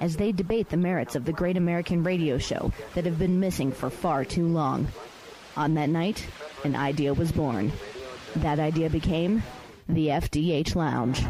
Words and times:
as 0.00 0.16
they 0.16 0.32
debate 0.32 0.68
the 0.68 0.76
merits 0.76 1.16
of 1.16 1.24
the 1.24 1.32
great 1.32 1.56
American 1.56 2.02
radio 2.02 2.38
show 2.38 2.72
that 2.94 3.04
have 3.04 3.18
been 3.18 3.40
missing 3.40 3.72
for 3.72 3.90
far 3.90 4.24
too 4.24 4.46
long. 4.46 4.88
On 5.56 5.74
that 5.74 5.88
night, 5.88 6.26
an 6.64 6.76
idea 6.76 7.12
was 7.14 7.32
born. 7.32 7.72
That 8.36 8.58
idea 8.58 8.90
became 8.90 9.42
the 9.88 10.08
FDH 10.08 10.74
Lounge. 10.74 11.22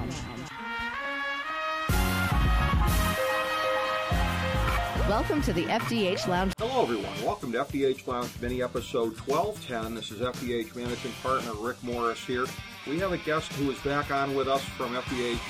Welcome 5.08 5.40
to 5.42 5.52
the 5.54 5.64
FDH 5.64 6.28
Lounge. 6.28 6.52
Hello, 6.58 6.82
everyone. 6.82 7.24
Welcome 7.24 7.52
to 7.52 7.64
FDH 7.64 8.06
Lounge 8.06 8.30
Mini 8.42 8.62
Episode 8.62 9.16
1210. 9.20 9.94
This 9.94 10.10
is 10.10 10.20
FDH 10.20 10.76
Managing 10.76 11.12
Partner 11.22 11.52
Rick 11.54 11.82
Morris 11.82 12.22
here. 12.24 12.44
We 12.86 12.98
have 12.98 13.12
a 13.12 13.18
guest 13.18 13.50
who 13.54 13.70
is 13.70 13.78
back 13.78 14.10
on 14.10 14.34
with 14.34 14.48
us 14.48 14.62
from 14.62 14.94
FDH 14.94 15.40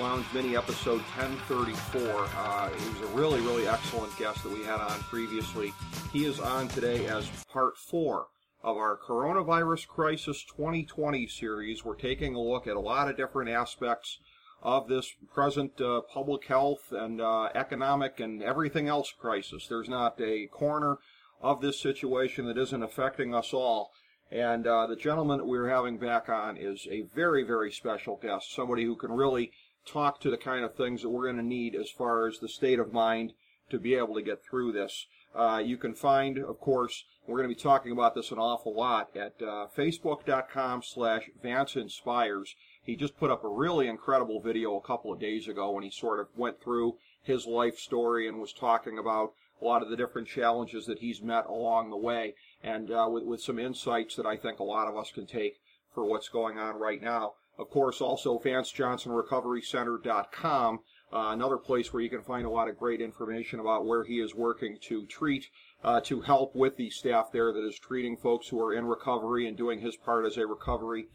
Lounge 0.00 0.24
Mini 0.32 0.56
Episode 0.56 1.02
1034. 1.18 2.00
Uh, 2.34 2.70
he 2.70 2.88
was 2.88 3.02
a 3.02 3.14
really, 3.14 3.40
really 3.40 3.68
excellent 3.68 4.16
guest 4.16 4.42
that 4.42 4.50
we 4.50 4.64
had 4.64 4.80
on 4.80 4.98
previously. 5.00 5.74
He 6.10 6.24
is 6.24 6.40
on 6.40 6.68
today 6.68 7.06
as 7.06 7.28
part 7.52 7.76
four 7.76 8.28
of 8.62 8.78
our 8.78 8.96
Coronavirus 8.96 9.86
Crisis 9.86 10.42
2020 10.44 11.26
series. 11.26 11.84
We're 11.84 11.96
taking 11.96 12.34
a 12.34 12.40
look 12.40 12.66
at 12.66 12.76
a 12.76 12.80
lot 12.80 13.08
of 13.08 13.18
different 13.18 13.50
aspects 13.50 14.18
of 14.62 14.88
this 14.88 15.12
present 15.34 15.78
uh, 15.82 16.00
public 16.00 16.46
health 16.46 16.92
and 16.92 17.20
uh, 17.20 17.50
economic 17.54 18.20
and 18.20 18.42
everything 18.42 18.88
else 18.88 19.12
crisis. 19.12 19.66
There's 19.66 19.88
not 19.88 20.18
a 20.18 20.46
corner 20.46 20.96
of 21.42 21.60
this 21.60 21.78
situation 21.78 22.46
that 22.46 22.56
isn't 22.56 22.82
affecting 22.82 23.34
us 23.34 23.52
all. 23.52 23.90
And 24.30 24.66
uh, 24.66 24.86
the 24.86 24.96
gentleman 24.96 25.38
that 25.38 25.46
we're 25.46 25.68
having 25.68 25.98
back 25.98 26.30
on 26.30 26.56
is 26.56 26.86
a 26.90 27.02
very, 27.02 27.42
very 27.42 27.70
special 27.70 28.16
guest, 28.16 28.54
somebody 28.54 28.84
who 28.84 28.96
can 28.96 29.12
really 29.12 29.52
talk 29.86 30.20
to 30.20 30.30
the 30.30 30.36
kind 30.36 30.64
of 30.64 30.74
things 30.74 31.02
that 31.02 31.10
we're 31.10 31.24
going 31.24 31.36
to 31.36 31.42
need 31.42 31.74
as 31.74 31.90
far 31.90 32.26
as 32.26 32.38
the 32.38 32.48
state 32.48 32.78
of 32.78 32.92
mind 32.92 33.32
to 33.70 33.78
be 33.78 33.94
able 33.94 34.14
to 34.14 34.22
get 34.22 34.44
through 34.44 34.72
this. 34.72 35.06
Uh, 35.34 35.62
you 35.64 35.76
can 35.76 35.94
find, 35.94 36.38
of 36.38 36.58
course, 36.58 37.04
we're 37.26 37.38
going 37.38 37.48
to 37.48 37.54
be 37.54 37.60
talking 37.60 37.92
about 37.92 38.14
this 38.14 38.32
an 38.32 38.38
awful 38.38 38.74
lot 38.74 39.16
at 39.16 39.34
uh, 39.40 39.66
facebook.com 39.76 40.82
slash 40.82 41.30
Vance 41.42 41.76
Inspires. 41.76 42.56
He 42.82 42.96
just 42.96 43.16
put 43.16 43.30
up 43.30 43.44
a 43.44 43.48
really 43.48 43.86
incredible 43.86 44.40
video 44.40 44.76
a 44.76 44.80
couple 44.80 45.12
of 45.12 45.20
days 45.20 45.46
ago 45.46 45.70
when 45.70 45.84
he 45.84 45.90
sort 45.90 46.18
of 46.18 46.26
went 46.36 46.60
through 46.60 46.96
his 47.22 47.46
life 47.46 47.78
story 47.78 48.26
and 48.26 48.40
was 48.40 48.52
talking 48.52 48.98
about 48.98 49.34
a 49.60 49.64
lot 49.64 49.82
of 49.82 49.90
the 49.90 49.96
different 49.96 50.26
challenges 50.26 50.86
that 50.86 50.98
he's 50.98 51.22
met 51.22 51.46
along 51.46 51.90
the 51.90 51.96
way 51.96 52.34
and 52.62 52.90
uh, 52.90 53.06
with, 53.10 53.24
with 53.24 53.40
some 53.40 53.58
insights 53.58 54.16
that 54.16 54.26
I 54.26 54.36
think 54.36 54.58
a 54.58 54.64
lot 54.64 54.88
of 54.88 54.96
us 54.96 55.12
can 55.12 55.26
take 55.26 55.60
for 55.94 56.04
what's 56.04 56.28
going 56.28 56.58
on 56.58 56.76
right 56.76 57.00
now. 57.00 57.34
Of 57.60 57.68
course, 57.68 58.00
also 58.00 58.38
VanceJohnsonRecoveryCenter.com, 58.38 60.80
uh, 61.12 61.28
another 61.28 61.58
place 61.58 61.92
where 61.92 62.02
you 62.02 62.08
can 62.08 62.22
find 62.22 62.46
a 62.46 62.50
lot 62.50 62.70
of 62.70 62.78
great 62.78 63.02
information 63.02 63.60
about 63.60 63.84
where 63.84 64.02
he 64.02 64.18
is 64.18 64.34
working 64.34 64.78
to 64.84 65.04
treat, 65.04 65.50
uh, 65.84 66.00
to 66.00 66.22
help 66.22 66.56
with 66.56 66.78
the 66.78 66.88
staff 66.88 67.30
there 67.30 67.52
that 67.52 67.62
is 67.62 67.78
treating 67.78 68.16
folks 68.16 68.48
who 68.48 68.58
are 68.62 68.72
in 68.72 68.86
recovery 68.86 69.46
and 69.46 69.58
doing 69.58 69.80
his 69.80 69.94
part 69.94 70.24
as 70.24 70.38
a 70.38 70.46
recovery 70.46 71.08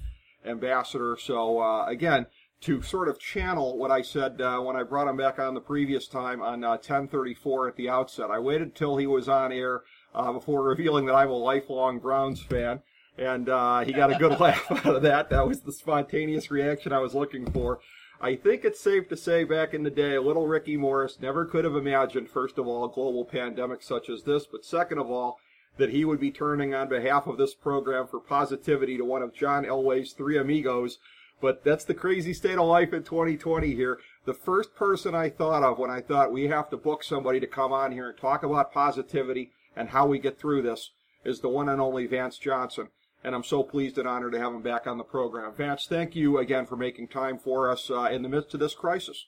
ambassador. 0.46 1.18
So, 1.20 1.60
uh, 1.60 1.88
again, 1.88 2.28
to 2.62 2.84
sort 2.84 3.10
of 3.10 3.20
channel 3.20 3.80
what 3.80 3.90
I 3.90 4.04
said 4.04 4.40
uh, 4.40 4.60
when 4.60 4.76
I 4.76 4.84
brought 4.84 5.08
him 5.08 5.18
back 5.18 5.40
on 5.40 5.56
the 5.56 5.62
previous 5.62 6.08
time 6.08 6.44
on 6.44 6.64
uh, 6.64 6.78
1034 6.78 7.70
at 7.70 7.76
the 7.76 7.90
outset. 7.90 8.30
I 8.30 8.38
waited 8.38 8.76
till 8.76 8.98
he 8.98 9.08
was 9.08 9.28
on 9.28 9.52
air 9.52 9.82
uh, 10.14 10.32
before 10.32 10.62
revealing 10.70 11.08
that 11.08 11.16
I'm 11.16 11.32
a 11.32 11.34
lifelong 11.34 11.98
Browns 11.98 12.44
fan 12.44 12.84
and 13.18 13.50
uh, 13.50 13.82
he 13.82 13.94
got 13.94 14.12
a 14.12 14.18
good 14.18 14.40
laugh 14.40 14.72
out 14.86 14.96
of 14.96 15.02
that. 15.04 15.30
That 15.30 15.48
was 15.48 15.62
the 15.62 15.72
spontaneous 15.72 16.52
reaction 16.52 16.92
I 16.92 17.00
was 17.00 17.14
looking 17.14 17.50
for. 17.52 17.80
I 18.22 18.36
think 18.36 18.64
it's 18.64 18.80
safe 18.80 19.10
to 19.10 19.18
say 19.18 19.44
back 19.44 19.74
in 19.74 19.84
the 19.84 19.90
day, 19.90 20.18
little 20.18 20.48
Ricky 20.48 20.78
Morris 20.78 21.20
never 21.22 21.46
could 21.46 21.66
have 21.66 21.76
imagined, 21.76 22.30
first 22.30 22.58
of 22.58 22.66
all, 22.66 22.86
a 22.86 22.92
global 22.92 23.26
pandemic 23.26 23.84
such 23.84 24.10
as 24.10 24.24
this, 24.24 24.46
but 24.46 24.66
second 24.66 25.00
of 25.00 25.12
all, 25.12 25.38
that 25.78 25.90
he 25.90 26.06
would 26.06 26.20
be 26.20 26.32
turning 26.32 26.74
on 26.74 26.88
behalf 26.88 27.28
of 27.28 27.38
this 27.38 27.54
program 27.54 28.08
for 28.08 28.20
positivity 28.20 28.98
to 28.98 29.04
one 29.04 29.22
of 29.22 29.34
John 29.34 29.66
Elway's 29.66 30.14
three 30.14 30.38
amigos. 30.38 31.00
But 31.42 31.66
that's 31.66 31.84
the 31.84 31.94
crazy 31.94 32.34
state 32.34 32.58
of 32.58 32.66
life 32.66 32.94
in 32.94 33.04
2020 33.04 33.76
here. 33.76 34.00
The 34.24 34.34
first 34.34 34.74
person 34.76 35.14
I 35.14 35.30
thought 35.30 35.64
of 35.64 35.78
when 35.78 35.92
I 35.92 36.00
thought 36.00 36.32
we 36.32 36.48
have 36.48 36.70
to 36.70 36.78
book 36.78 37.04
somebody 37.04 37.42
to 37.42 37.48
come 37.48 37.74
on 37.74 37.92
here 37.92 38.10
and 38.10 38.18
talk 38.18 38.44
about 38.44 38.74
positivity 38.74 39.52
and 39.76 39.90
how 39.90 40.08
we 40.08 40.18
get 40.18 40.40
through 40.40 40.62
this 40.62 40.92
is 41.26 41.42
the 41.42 41.50
one 41.50 41.68
and 41.68 41.82
only 41.82 42.08
Vance 42.08 42.38
Johnson 42.38 42.88
and 43.26 43.34
I'm 43.34 43.44
so 43.44 43.66
pleased 43.66 43.98
and 43.98 44.08
honored 44.08 44.38
to 44.38 44.40
have 44.40 44.54
him 44.54 44.62
back 44.62 44.86
on 44.86 45.02
the 45.02 45.04
program. 45.04 45.50
Vance, 45.58 45.90
thank 45.90 46.16
you 46.16 46.38
again 46.38 46.70
for 46.70 46.78
making 46.78 47.10
time 47.10 47.42
for 47.42 47.74
us 47.74 47.90
uh, 47.90 48.06
in 48.14 48.22
the 48.22 48.30
midst 48.30 48.54
of 48.54 48.62
this 48.62 48.78
crisis. 48.78 49.26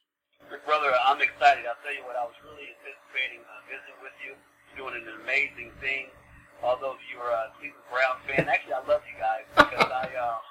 Brother, 0.69 0.93
I'm 1.01 1.17
excited. 1.17 1.65
I'll 1.65 1.81
tell 1.81 1.97
you 1.97 2.05
what, 2.05 2.13
I 2.13 2.21
was 2.29 2.37
really 2.45 2.69
anticipating 2.77 3.41
uh, 3.41 3.65
visiting 3.65 3.97
with 4.05 4.13
you. 4.21 4.37
You're 4.77 4.85
doing 4.85 5.01
an 5.01 5.09
amazing 5.25 5.73
thing. 5.81 6.13
Although 6.61 6.93
you're 7.09 7.25
a 7.25 7.49
Cleveland 7.57 7.89
Brown 7.89 8.21
fan, 8.29 8.45
actually, 8.45 8.77
I 8.77 8.85
love 8.85 9.01
you 9.09 9.17
guys 9.17 9.49
because 9.57 9.89
I, 9.89 10.05
uh, 10.13 10.41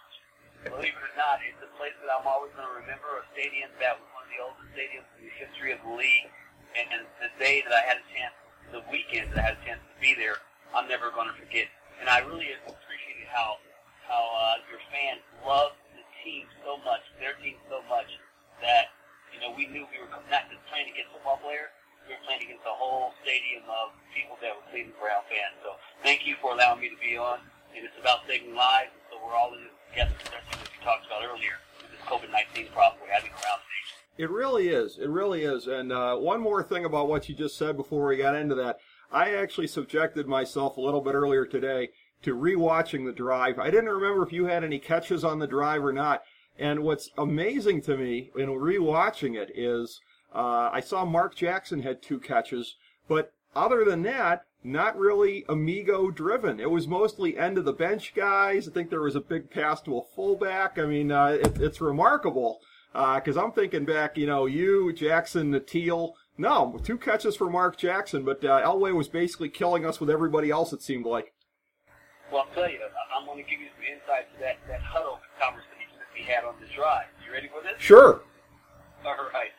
believe 0.67 0.99
it 0.99 1.03
or 1.07 1.15
not, 1.15 1.39
it's 1.47 1.63
a 1.63 1.71
place 1.79 1.95
that 2.03 2.11
I'm 2.11 2.27
always 2.27 2.51
going 2.59 2.67
to 2.67 2.77
remember. 2.83 3.23
A 3.23 3.25
stadium 3.31 3.71
that 3.79 3.95
was 3.95 4.07
one 4.11 4.27
of 4.27 4.31
the 4.35 4.43
oldest 4.43 4.75
stadiums 4.75 5.07
in 5.23 5.31
the 5.31 5.35
history 5.39 5.71
of 5.71 5.79
the 5.87 5.95
league, 5.95 6.27
and 6.75 7.07
the 7.23 7.31
day 7.39 7.63
that 7.63 7.71
I 7.71 7.83
had 7.87 8.03
a 8.03 8.07
chance, 8.11 8.35
the 8.75 8.83
weekend 8.91 9.31
that 9.35 9.39
I 9.39 9.55
had 9.55 9.57
a 9.59 9.63
chance 9.63 9.83
to 9.87 9.97
be 10.03 10.19
there, 10.19 10.43
I'm 10.75 10.91
never 10.91 11.15
going 11.15 11.31
to 11.31 11.37
forget. 11.39 11.71
And 12.03 12.11
I 12.11 12.21
really 12.27 12.51
how 13.31 13.59
how 14.07 14.23
uh, 14.23 14.63
your 14.71 14.79
fans 14.95 15.23
love 15.43 15.75
the 15.99 16.05
team 16.23 16.47
so 16.63 16.79
much, 16.87 17.03
their 17.19 17.35
team 17.43 17.59
so 17.67 17.83
much 17.91 18.07
that 18.63 18.95
you 19.35 19.43
know 19.43 19.51
we 19.55 19.67
knew 19.67 19.87
we 19.91 19.99
were 19.99 20.11
not 20.31 20.47
just 20.51 20.63
playing 20.71 20.91
against 20.91 21.11
football 21.13 21.43
players, 21.43 21.71
we 22.07 22.15
were 22.15 22.23
playing 22.23 22.47
against 22.47 22.63
a 22.67 22.75
whole 22.75 23.11
stadium 23.23 23.67
of 23.67 23.91
people 24.15 24.39
that 24.39 24.55
were 24.55 24.63
Cleveland 24.71 24.95
Brown 25.03 25.27
fans. 25.27 25.59
So 25.67 25.75
thank 26.07 26.23
you 26.23 26.39
for 26.39 26.55
allowing 26.55 26.81
me 26.81 26.89
to 26.89 26.99
be 27.03 27.19
on. 27.19 27.43
And 27.75 27.85
it's 27.85 27.99
about 28.01 28.25
saving 28.27 28.55
lives, 28.55 28.95
so 29.11 29.21
we're 29.21 29.35
all 29.35 29.53
in 29.53 29.69
this 29.69 29.77
together. 29.91 30.15
Especially 30.23 30.65
as 30.65 30.71
we 30.71 30.81
talked 30.81 31.05
about 31.07 31.21
earlier, 31.27 31.61
with 31.83 31.93
this 31.93 32.01
COVID-19 32.09 32.73
problem 32.73 33.03
we're 33.03 33.13
having 33.13 33.31
around 33.31 33.61
the 33.61 33.69
nation. 33.69 33.97
It 34.17 34.31
really 34.31 34.69
is. 34.69 34.97
It 34.97 35.11
really 35.11 35.43
is. 35.43 35.67
And 35.67 35.93
uh, 35.93 36.17
one 36.17 36.41
more 36.41 36.63
thing 36.63 36.85
about 36.85 37.09
what 37.09 37.29
you 37.29 37.35
just 37.35 37.59
said 37.59 37.77
before 37.77 38.07
we 38.07 38.17
got 38.17 38.35
into 38.35 38.55
that. 38.55 38.79
I 39.13 39.35
actually 39.35 39.67
subjected 39.67 40.27
myself 40.27 40.79
a 40.79 40.81
little 40.81 41.01
bit 41.01 41.15
earlier 41.15 41.45
today 41.45 41.91
to 42.23 42.35
rewatching 42.35 43.05
the 43.05 43.13
drive. 43.13 43.59
I 43.59 43.71
didn't 43.71 43.91
remember 43.91 44.23
if 44.23 44.33
you 44.33 44.47
had 44.47 44.65
any 44.65 44.79
catches 44.79 45.25
on 45.25 45.39
the 45.39 45.47
drive 45.47 45.85
or 45.85 45.93
not. 45.93 46.23
And 46.59 46.81
what's 46.81 47.11
amazing 47.19 47.83
to 47.83 47.97
me 47.97 48.31
in 48.37 48.49
rewatching 48.49 49.37
it 49.37 49.51
is 49.55 50.01
uh, 50.35 50.71
I 50.73 50.81
saw 50.81 51.05
Mark 51.05 51.35
Jackson 51.35 51.83
had 51.83 52.03
two 52.03 52.19
catches, 52.19 52.77
but 53.09 53.33
other 53.55 53.85
than 53.85 54.03
that, 54.03 54.45
not 54.65 54.99
really 54.99 55.45
amigo 55.49 56.11
driven. 56.11 56.59
It 56.59 56.71
was 56.71 56.89
mostly 56.89 57.39
end 57.39 57.57
of 57.57 57.65
the 57.65 57.73
bench 57.73 58.15
guys. 58.15 58.69
I 58.69 58.73
think 58.73 58.91
there 58.91 59.03
was 59.03 59.17
a 59.17 59.21
big 59.21 59.51
pass 59.51 59.81
to 59.83 59.99
a 59.99 60.03
fullback. 60.15 60.79
I 60.79 60.87
mean, 60.87 61.13
uh, 61.13 61.39
it, 61.41 61.61
it's 61.61 61.81
remarkable 61.81 62.59
because 62.93 63.37
uh, 63.37 63.45
I'm 63.45 63.53
thinking 63.53 63.85
back, 63.85 64.17
you 64.17 64.27
know, 64.27 64.47
you, 64.47 64.93
Jackson, 64.93 65.53
Nattiel. 65.53 66.15
No, 66.39 66.79
two 66.83 66.99
catches 66.99 67.37
for 67.37 67.49
Mark 67.49 67.77
Jackson, 67.77 68.25
but 68.25 68.45
uh, 68.45 68.61
Elway 68.63 68.95
was 68.95 69.09
basically 69.09 69.49
killing 69.49 69.87
us 69.87 70.01
with 70.01 70.11
everybody 70.11 70.51
else. 70.51 70.73
It 70.73 70.83
seemed 70.83 71.07
like. 71.07 71.33
Well, 72.31 72.43
I'll 72.43 72.55
tell 72.59 72.67
you, 72.67 72.83
I'm 73.15 73.23
going 73.23 73.39
to 73.39 73.47
give 73.47 73.63
you 73.63 73.71
some 73.79 73.87
insight 73.87 74.27
to 74.35 74.37
that, 74.43 74.59
that 74.67 74.83
huddle 74.83 75.23
conversation 75.39 75.95
that 76.03 76.11
we 76.11 76.27
had 76.27 76.43
on 76.43 76.59
this 76.59 76.71
drive. 76.75 77.07
You 77.23 77.31
ready 77.31 77.47
for 77.47 77.63
this? 77.63 77.79
Sure. 77.79 78.19
All 79.07 79.31
right. 79.31 79.55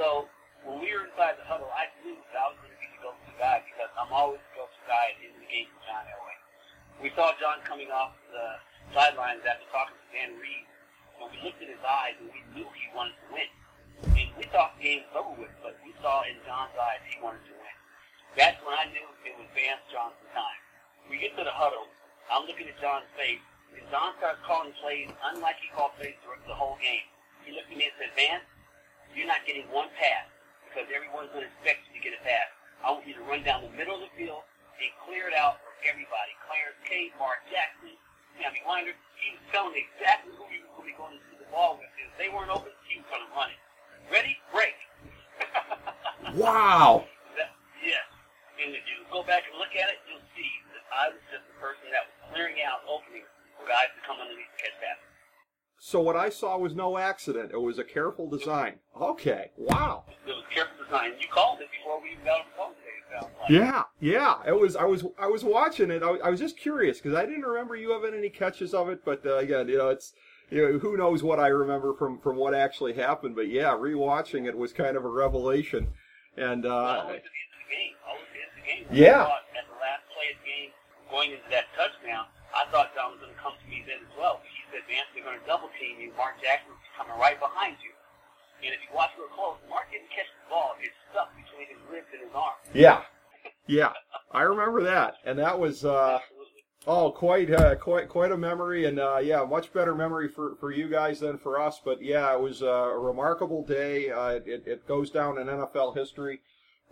So 0.00 0.24
when 0.64 0.80
we 0.80 0.88
were 0.96 1.04
inside 1.04 1.36
the 1.36 1.44
huddle, 1.44 1.68
I 1.76 1.92
knew 2.00 2.16
that 2.32 2.40
I 2.40 2.46
was 2.52 2.58
going 2.64 2.72
to 2.72 2.80
be 2.80 2.88
the 2.96 3.00
go-to 3.04 3.32
guy 3.36 3.60
because 3.68 3.92
I'm 4.00 4.08
always 4.08 4.40
the 4.48 4.64
go-to 4.64 4.82
guy 4.88 5.12
at 5.12 5.20
the 5.20 5.28
end 5.28 5.36
of 5.36 5.42
the 5.44 5.50
game 5.52 5.68
for 5.76 5.80
John 5.84 6.04
Elway. 6.08 6.36
We 7.04 7.08
saw 7.12 7.36
John 7.36 7.60
coming 7.68 7.92
off 7.92 8.16
the 8.32 8.64
sidelines 8.96 9.44
after 9.44 9.68
talking 9.68 9.92
to 10.00 10.06
Dan 10.08 10.40
Reed. 10.40 10.64
And 11.20 11.28
we 11.28 11.36
looked 11.44 11.60
at 11.60 11.68
his 11.68 11.84
eyes 11.84 12.16
and 12.16 12.32
we 12.32 12.40
knew 12.56 12.68
he 12.72 12.88
wanted 12.96 13.16
to 13.20 13.28
win. 13.28 13.50
And 14.16 14.28
we 14.40 14.44
thought 14.48 14.76
the 14.80 14.84
game 14.84 15.04
was 15.12 15.20
over 15.20 15.36
with, 15.36 15.52
but 15.60 15.76
we 15.84 15.92
saw 16.00 16.24
in 16.24 16.36
John's 16.48 16.76
eyes 16.76 17.00
he 17.08 17.20
wanted 17.20 17.44
to 17.48 17.56
win. 17.56 17.76
That's 18.36 18.60
when 18.64 18.72
I 18.72 18.88
knew 18.92 19.04
it 19.24 19.36
was 19.36 19.48
Vance 19.56 19.84
Johnson 19.88 20.28
time. 20.32 20.60
We 21.08 21.16
get 21.16 21.32
to 21.40 21.44
the 21.44 21.54
huddle, 21.54 21.88
I'm 22.30 22.46
looking 22.46 22.66
at 22.66 22.76
John's 22.82 23.08
face, 23.14 23.42
and 23.74 23.86
John 23.90 24.14
starts 24.18 24.42
calling 24.42 24.74
plays 24.82 25.10
unlike 25.32 25.56
he 25.62 25.70
called 25.70 25.94
plays 25.98 26.18
the 26.46 26.54
whole 26.54 26.78
game. 26.82 27.06
He 27.46 27.54
looked 27.54 27.70
at 27.70 27.78
me 27.78 27.86
and 27.86 27.96
said, 27.98 28.12
"Man, 28.18 28.42
you're 29.14 29.30
not 29.30 29.46
getting 29.46 29.66
one 29.70 29.88
pass 29.94 30.26
because 30.66 30.90
everyone's 30.90 31.30
going 31.30 31.46
to 31.46 31.50
expect 31.50 31.86
you 31.88 31.96
to 31.96 32.02
get 32.02 32.12
a 32.18 32.22
pass. 32.26 32.50
I 32.82 32.92
want 32.92 33.06
you 33.06 33.14
to 33.16 33.24
run 33.24 33.46
down 33.46 33.62
the 33.62 33.72
middle 33.72 33.96
of 33.96 34.04
the 34.04 34.12
field 34.18 34.44
and 34.76 34.90
clear 35.06 35.30
it 35.30 35.36
out 35.38 35.62
for 35.64 35.72
everybody. 35.86 36.36
Clarence 36.44 36.76
Kay, 36.84 37.14
Mark 37.16 37.40
Jackson, 37.48 37.94
Sammy 38.36 38.60
Winder. 38.66 38.92
He 39.16 39.32
was 39.32 39.42
telling 39.48 39.72
me 39.72 39.88
exactly 39.88 40.34
who 40.36 40.44
he 40.52 40.60
was 40.60 40.68
going 40.76 40.84
to 40.84 40.90
be 40.92 40.96
going 40.98 41.16
to 41.16 41.36
the 41.40 41.48
ball 41.48 41.80
with. 41.80 41.88
If 41.96 42.12
they 42.20 42.28
weren't 42.28 42.52
open, 42.52 42.74
he 42.90 43.00
was 43.00 43.08
going 43.08 43.24
to 43.24 43.32
run 43.32 43.48
it. 43.54 43.60
Ready? 44.10 44.36
Break." 44.52 44.76
wow. 46.36 47.06
That, 47.38 47.54
yes. 47.80 48.04
And 48.60 48.76
if 48.76 48.84
you 48.84 49.04
go 49.08 49.24
back 49.24 49.48
and 49.48 49.56
look 49.56 49.72
at 49.72 49.88
it, 49.92 50.00
you'll 50.08 50.24
see 50.36 50.52
that 50.76 50.84
I 50.92 51.12
was 51.12 51.20
just 51.32 51.44
the 51.48 51.56
person 51.60 51.88
that 51.92 52.04
was 52.08 52.15
clearing 52.36 52.60
out 52.68 52.84
openings 52.84 53.24
for 53.56 53.64
guys 53.64 53.88
to 53.96 54.00
come 54.06 54.20
underneath 54.20 54.52
catch 54.60 54.76
passes. 54.76 55.02
So 55.78 56.00
what 56.00 56.16
I 56.16 56.28
saw 56.28 56.58
was 56.58 56.74
no 56.74 56.98
accident. 56.98 57.50
It 57.52 57.60
was 57.60 57.78
a 57.78 57.84
careful 57.84 58.28
design. 58.28 58.76
Okay. 59.00 59.50
Wow. 59.56 60.04
It 60.26 60.30
was 60.30 60.44
careful 60.52 60.84
design. 60.84 61.12
You 61.20 61.28
called 61.32 61.60
it 61.60 61.68
before 61.70 62.02
we 62.02 62.12
even 62.12 62.24
got 62.24 62.40
on 62.40 62.46
the 62.46 62.56
phone 62.56 62.74
today, 62.76 63.32
like. 63.40 63.50
Yeah, 63.50 63.82
yeah. 64.00 64.36
It 64.46 64.58
was. 64.58 64.74
I 64.76 64.84
was. 64.84 65.04
I 65.18 65.26
was 65.26 65.44
watching 65.44 65.90
it. 65.90 66.02
I, 66.02 66.16
I 66.24 66.30
was 66.30 66.40
just 66.40 66.56
curious 66.58 66.98
because 66.98 67.14
I 67.14 67.24
didn't 67.26 67.42
remember 67.42 67.76
you 67.76 67.92
having 67.92 68.14
any 68.18 68.30
catches 68.30 68.74
of 68.74 68.88
it. 68.88 69.04
But 69.04 69.24
uh, 69.24 69.36
again, 69.36 69.68
you 69.68 69.78
know, 69.78 69.90
it's 69.90 70.12
you 70.50 70.62
know, 70.62 70.78
who 70.78 70.96
knows 70.96 71.22
what 71.22 71.38
I 71.38 71.48
remember 71.48 71.94
from 71.94 72.18
from 72.20 72.36
what 72.36 72.54
actually 72.54 72.94
happened. 72.94 73.36
But 73.36 73.48
yeah, 73.48 73.70
rewatching 73.76 74.46
it 74.46 74.56
was 74.56 74.72
kind 74.72 74.96
of 74.96 75.04
a 75.04 75.10
revelation. 75.10 75.88
And 76.36 76.64
uh, 76.66 77.04
the 77.04 77.08
end 77.10 77.16
of 77.16 77.22
the 77.22 77.68
game. 77.70 77.94
Always 78.08 78.24
at 78.32 78.64
the 78.64 78.72
end 78.72 78.82
of 78.82 78.88
the 78.90 78.94
game. 78.96 79.04
Yeah. 79.04 79.22
I 79.22 79.24
thought 79.24 79.44
at 79.56 79.66
the 79.68 79.78
last 79.80 80.04
play 80.12 80.28
of 80.32 80.38
the 80.40 80.46
game, 80.48 80.70
going 81.10 81.32
into 81.34 81.48
that 81.50 81.70
touchdown, 81.76 82.26
I 82.54 82.64
thought 82.72 82.94
John 82.96 83.14
was 83.16 83.20
going 83.20 83.34
to 83.34 83.40
come 83.40 83.54
to 83.58 83.66
me 83.68 83.84
then 83.84 84.00
as 84.02 84.12
well. 84.16 84.40
But 84.40 84.48
he 84.50 84.62
said, 84.72 84.82
Vance, 84.88 85.08
they're 85.12 85.26
going 85.26 85.38
to 85.38 85.46
double 85.46 85.70
team 85.76 86.00
you. 86.00 86.10
Mark 86.16 86.40
Jackson 86.40 86.72
Jackson's 86.72 86.96
coming 86.96 87.16
right 87.20 87.38
behind 87.38 87.76
you. 87.82 87.92
And 88.64 88.72
if 88.72 88.80
you 88.80 88.90
watch 88.96 89.10
real 89.18 89.28
close, 89.36 89.60
Mark 89.68 89.90
didn't 89.92 90.08
catch 90.08 90.26
the 90.32 90.48
ball. 90.48 90.74
It's 90.80 90.96
stuck 91.12 91.28
between 91.36 91.68
his 91.68 91.80
ribs 91.92 92.08
and 92.12 92.24
his 92.24 92.32
arm. 92.34 92.56
yeah, 92.72 93.04
yeah. 93.66 93.92
I 94.32 94.42
remember 94.42 94.82
that, 94.84 95.20
and 95.24 95.38
that 95.38 95.58
was. 95.58 95.84
Uh, 95.84 96.18
Oh, 96.88 97.10
quite, 97.10 97.50
uh, 97.50 97.74
quite, 97.74 98.08
quite 98.08 98.30
a 98.30 98.36
memory, 98.36 98.84
and 98.84 99.00
uh, 99.00 99.18
yeah, 99.20 99.42
much 99.42 99.72
better 99.72 99.92
memory 99.92 100.28
for, 100.28 100.54
for 100.60 100.70
you 100.70 100.88
guys 100.88 101.18
than 101.18 101.36
for 101.36 101.60
us. 101.60 101.80
But 101.84 102.00
yeah, 102.00 102.32
it 102.32 102.40
was 102.40 102.62
uh, 102.62 102.66
a 102.66 102.98
remarkable 102.98 103.64
day. 103.64 104.10
Uh, 104.10 104.38
it, 104.46 104.62
it 104.66 104.86
goes 104.86 105.10
down 105.10 105.36
in 105.36 105.48
NFL 105.48 105.96
history, 105.96 106.42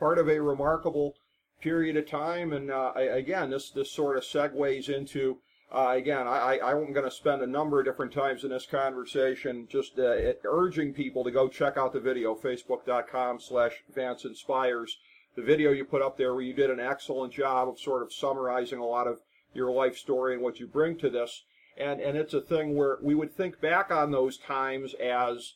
part 0.01 0.19
of 0.19 0.29
a 0.29 0.41
remarkable 0.41 1.15
period 1.61 1.97
of 1.97 2.09
time. 2.09 2.53
And 2.53 2.71
uh, 2.71 2.93
I, 2.95 3.03
again, 3.03 3.51
this 3.51 3.71
this 3.71 3.91
sort 3.91 4.17
of 4.17 4.23
segues 4.23 4.89
into 4.89 5.39
uh, 5.73 5.93
again. 5.97 6.27
I, 6.27 6.59
I 6.59 6.71
I'm 6.71 6.93
going 6.93 7.05
to 7.05 7.11
spend 7.11 7.43
a 7.43 7.47
number 7.47 7.81
of 7.81 7.87
different 7.87 8.13
times 8.13 8.45
in 8.45 8.51
this 8.51 8.67
conversation 8.67 9.67
just 9.71 9.99
uh, 9.99 10.33
urging 10.45 10.93
people 10.93 11.25
to 11.25 11.31
go 11.31 11.49
check 11.49 11.77
out 11.77 11.93
the 11.93 12.01
video, 12.01 12.35
Facebook.com/slash 12.35 13.83
Vance 13.95 14.25
Inspires. 14.25 14.99
The 15.37 15.43
video 15.43 15.73
you 15.73 15.85
put 15.85 16.03
up 16.03 16.17
there, 16.17 16.33
where 16.33 16.45
you 16.45 16.55
did 16.55 16.71
an 16.71 16.79
excellent 16.79 17.33
job 17.33 17.69
of 17.69 17.81
sort 17.81 18.03
of 18.03 18.13
summarizing 18.13 18.79
a 18.79 18.87
lot 18.87 19.09
of 19.09 19.19
your 19.53 19.73
life 19.73 19.97
story 19.97 20.35
and 20.35 20.43
what 20.43 20.61
you 20.61 20.67
bring 20.67 20.97
to 20.99 21.11
this. 21.11 21.43
And 21.77 22.01
and 22.01 22.17
it's 22.17 22.35
a 22.35 22.41
thing 22.41 22.77
where 22.77 22.99
we 23.03 23.15
would 23.15 23.35
think 23.35 23.61
back 23.61 23.91
on 23.91 24.13
those 24.13 24.39
times 24.39 24.95
as 24.95 25.55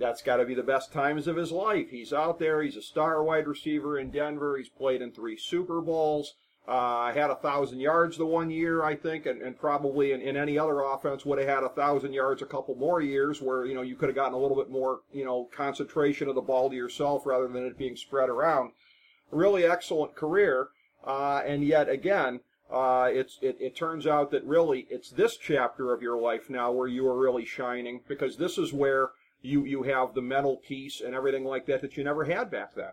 that's 0.00 0.22
got 0.22 0.38
to 0.38 0.46
be 0.46 0.54
the 0.54 0.62
best 0.62 0.92
times 0.92 1.28
of 1.28 1.36
his 1.36 1.52
life. 1.52 1.90
He's 1.90 2.12
out 2.12 2.38
there. 2.38 2.62
He's 2.62 2.76
a 2.76 2.82
star 2.82 3.22
wide 3.22 3.46
receiver 3.46 3.98
in 3.98 4.10
Denver. 4.10 4.56
He's 4.56 4.70
played 4.70 5.02
in 5.02 5.12
three 5.12 5.36
Super 5.36 5.80
Bowls. 5.82 6.34
Uh, 6.66 7.12
had 7.12 7.30
a 7.30 7.36
thousand 7.36 7.80
yards 7.80 8.16
the 8.16 8.24
one 8.24 8.50
year, 8.50 8.82
I 8.82 8.94
think, 8.94 9.26
and, 9.26 9.42
and 9.42 9.58
probably 9.58 10.12
in, 10.12 10.20
in 10.20 10.36
any 10.36 10.58
other 10.58 10.80
offense 10.80 11.24
would 11.24 11.38
have 11.38 11.48
had 11.48 11.64
a 11.64 11.68
thousand 11.68 12.12
yards 12.12 12.42
a 12.42 12.46
couple 12.46 12.74
more 12.76 13.00
years, 13.00 13.42
where 13.42 13.64
you 13.64 13.74
know 13.74 13.82
you 13.82 13.96
could 13.96 14.08
have 14.08 14.16
gotten 14.16 14.34
a 14.34 14.38
little 14.38 14.56
bit 14.56 14.70
more, 14.70 15.00
you 15.12 15.24
know, 15.24 15.48
concentration 15.54 16.28
of 16.28 16.34
the 16.34 16.40
ball 16.40 16.70
to 16.70 16.76
yourself 16.76 17.26
rather 17.26 17.48
than 17.48 17.66
it 17.66 17.78
being 17.78 17.96
spread 17.96 18.28
around. 18.28 18.72
Really 19.32 19.64
excellent 19.64 20.14
career, 20.14 20.68
uh, 21.04 21.42
and 21.44 21.64
yet 21.64 21.88
again, 21.88 22.40
uh, 22.70 23.08
it's 23.10 23.38
it, 23.42 23.56
it 23.58 23.74
turns 23.74 24.06
out 24.06 24.30
that 24.30 24.44
really 24.44 24.86
it's 24.90 25.10
this 25.10 25.36
chapter 25.36 25.92
of 25.92 26.02
your 26.02 26.20
life 26.20 26.48
now 26.48 26.70
where 26.70 26.88
you 26.88 27.06
are 27.08 27.18
really 27.18 27.44
shining 27.44 28.00
because 28.06 28.36
this 28.36 28.58
is 28.58 28.72
where 28.72 29.10
you 29.42 29.64
you 29.64 29.82
have 29.82 30.14
the 30.14 30.22
mental 30.22 30.56
piece 30.56 31.00
and 31.00 31.14
everything 31.14 31.44
like 31.44 31.66
that 31.66 31.80
that 31.80 31.96
you 31.96 32.04
never 32.04 32.24
had 32.24 32.50
back 32.50 32.74
then. 32.74 32.92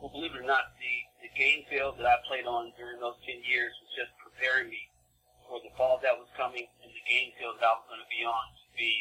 Well, 0.00 0.12
believe 0.12 0.36
it 0.36 0.44
or 0.44 0.44
not, 0.44 0.76
the, 0.76 0.94
the 1.24 1.32
game 1.32 1.64
field 1.72 1.96
that 1.96 2.04
I 2.04 2.20
played 2.28 2.44
on 2.44 2.68
during 2.76 3.00
those 3.00 3.16
10 3.24 3.40
years 3.40 3.72
was 3.80 3.90
just 3.96 4.12
preparing 4.20 4.68
me 4.68 4.92
for 5.48 5.56
the 5.64 5.72
fall 5.72 5.96
that 6.04 6.12
was 6.12 6.28
coming 6.36 6.68
and 6.84 6.92
the 6.92 7.04
game 7.08 7.32
field 7.40 7.56
that 7.56 7.64
I 7.64 7.74
was 7.80 7.88
going 7.88 8.04
to 8.04 8.12
be 8.12 8.20
on 8.20 8.44
to 8.52 8.66
be 8.76 8.92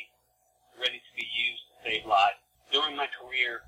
ready 0.79 0.95
to 0.95 1.11
be 1.19 1.27
used 1.27 1.63
to 1.67 1.75
save 1.83 2.07
lives. 2.07 2.39
During 2.71 2.95
my 2.95 3.11
career, 3.11 3.67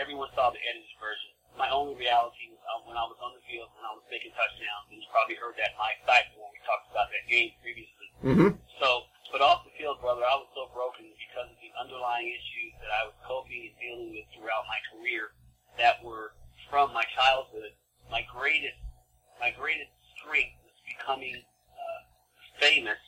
everyone 0.00 0.32
saw 0.32 0.50
the 0.50 0.62
edited 0.64 0.96
version. 0.96 1.36
My 1.54 1.70
only 1.70 1.94
reality 1.94 2.50
was 2.50 2.58
uh, 2.66 2.82
when 2.88 2.98
I 2.98 3.06
was 3.06 3.20
on 3.22 3.36
the 3.36 3.44
field 3.46 3.70
and 3.78 3.84
I 3.86 3.92
was 3.94 4.02
making 4.10 4.34
touchdowns, 4.34 4.90
and 4.90 4.98
you 4.98 5.06
probably 5.12 5.38
heard 5.38 5.54
that 5.60 5.76
in 5.76 5.78
my 5.78 5.94
excitement 5.94 6.40
when 6.40 6.50
we 6.50 6.58
talked 6.66 6.90
about 6.90 7.12
that 7.14 7.24
game 7.30 7.54
previously. 7.62 8.08
Mm-hmm. 8.24 8.50
So, 8.82 9.06
but 9.30 9.38
off 9.38 9.62
the 9.62 9.74
field, 9.78 10.02
brother, 10.02 10.26
I 10.26 10.34
was 10.34 10.50
so 10.56 10.66
broken 10.74 11.06
because 11.14 11.46
of 11.46 11.58
the 11.62 11.70
underlying 11.78 12.26
issues 12.26 12.74
that 12.82 12.90
I 12.90 13.06
was 13.06 13.14
coping 13.22 13.70
and 13.70 13.76
dealing 13.78 14.10
with 14.18 14.26
throughout 14.34 14.66
my 14.66 14.80
career 14.90 15.30
that 15.78 16.02
were 16.02 16.34
from 16.74 16.90
my 16.90 17.06
childhood. 17.14 17.70
My 18.10 18.26
greatest, 18.26 18.78
my 19.38 19.54
greatest 19.54 19.94
strength 20.18 20.58
was 20.66 20.74
becoming 20.82 21.38
uh, 21.38 22.00
famous, 22.58 22.98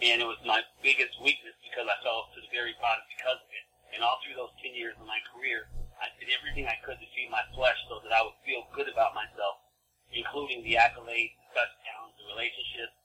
and 0.00 0.24
it 0.24 0.28
was 0.28 0.40
my 0.48 0.64
biggest 0.80 1.20
weakness 1.20 1.52
because 1.68 1.84
I 1.84 1.96
fell 2.00 2.32
to 2.32 2.40
the 2.40 2.48
very 2.48 2.72
bottom 2.80 3.04
because 3.12 3.44
of 3.44 3.50
it. 3.52 3.64
And 3.92 4.02
all 4.02 4.18
through 4.24 4.34
those 4.34 4.56
10 4.58 4.74
years 4.74 4.96
of 4.98 5.06
my 5.06 5.20
career, 5.30 5.70
I 6.00 6.10
did 6.18 6.32
everything 6.34 6.66
I 6.66 6.80
could 6.82 6.98
to 6.98 7.08
feed 7.14 7.30
my 7.30 7.44
flesh 7.54 7.78
so 7.86 8.02
that 8.02 8.10
I 8.10 8.24
would 8.24 8.36
feel 8.42 8.66
good 8.74 8.90
about 8.90 9.14
myself, 9.14 9.62
including 10.10 10.66
the 10.66 10.74
accolades, 10.76 11.36
the 11.38 11.48
touchdowns, 11.54 12.12
the 12.18 12.26
relationships, 12.34 12.96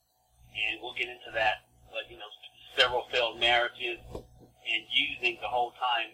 and 0.50 0.82
we'll 0.82 0.98
get 0.98 1.08
into 1.08 1.30
that. 1.32 1.64
But 1.94 2.10
you 2.10 2.18
know, 2.18 2.30
several 2.74 3.06
failed 3.14 3.38
marriages, 3.38 4.02
and 4.10 4.82
using 4.90 5.38
the 5.38 5.48
whole 5.48 5.72
time, 5.78 6.12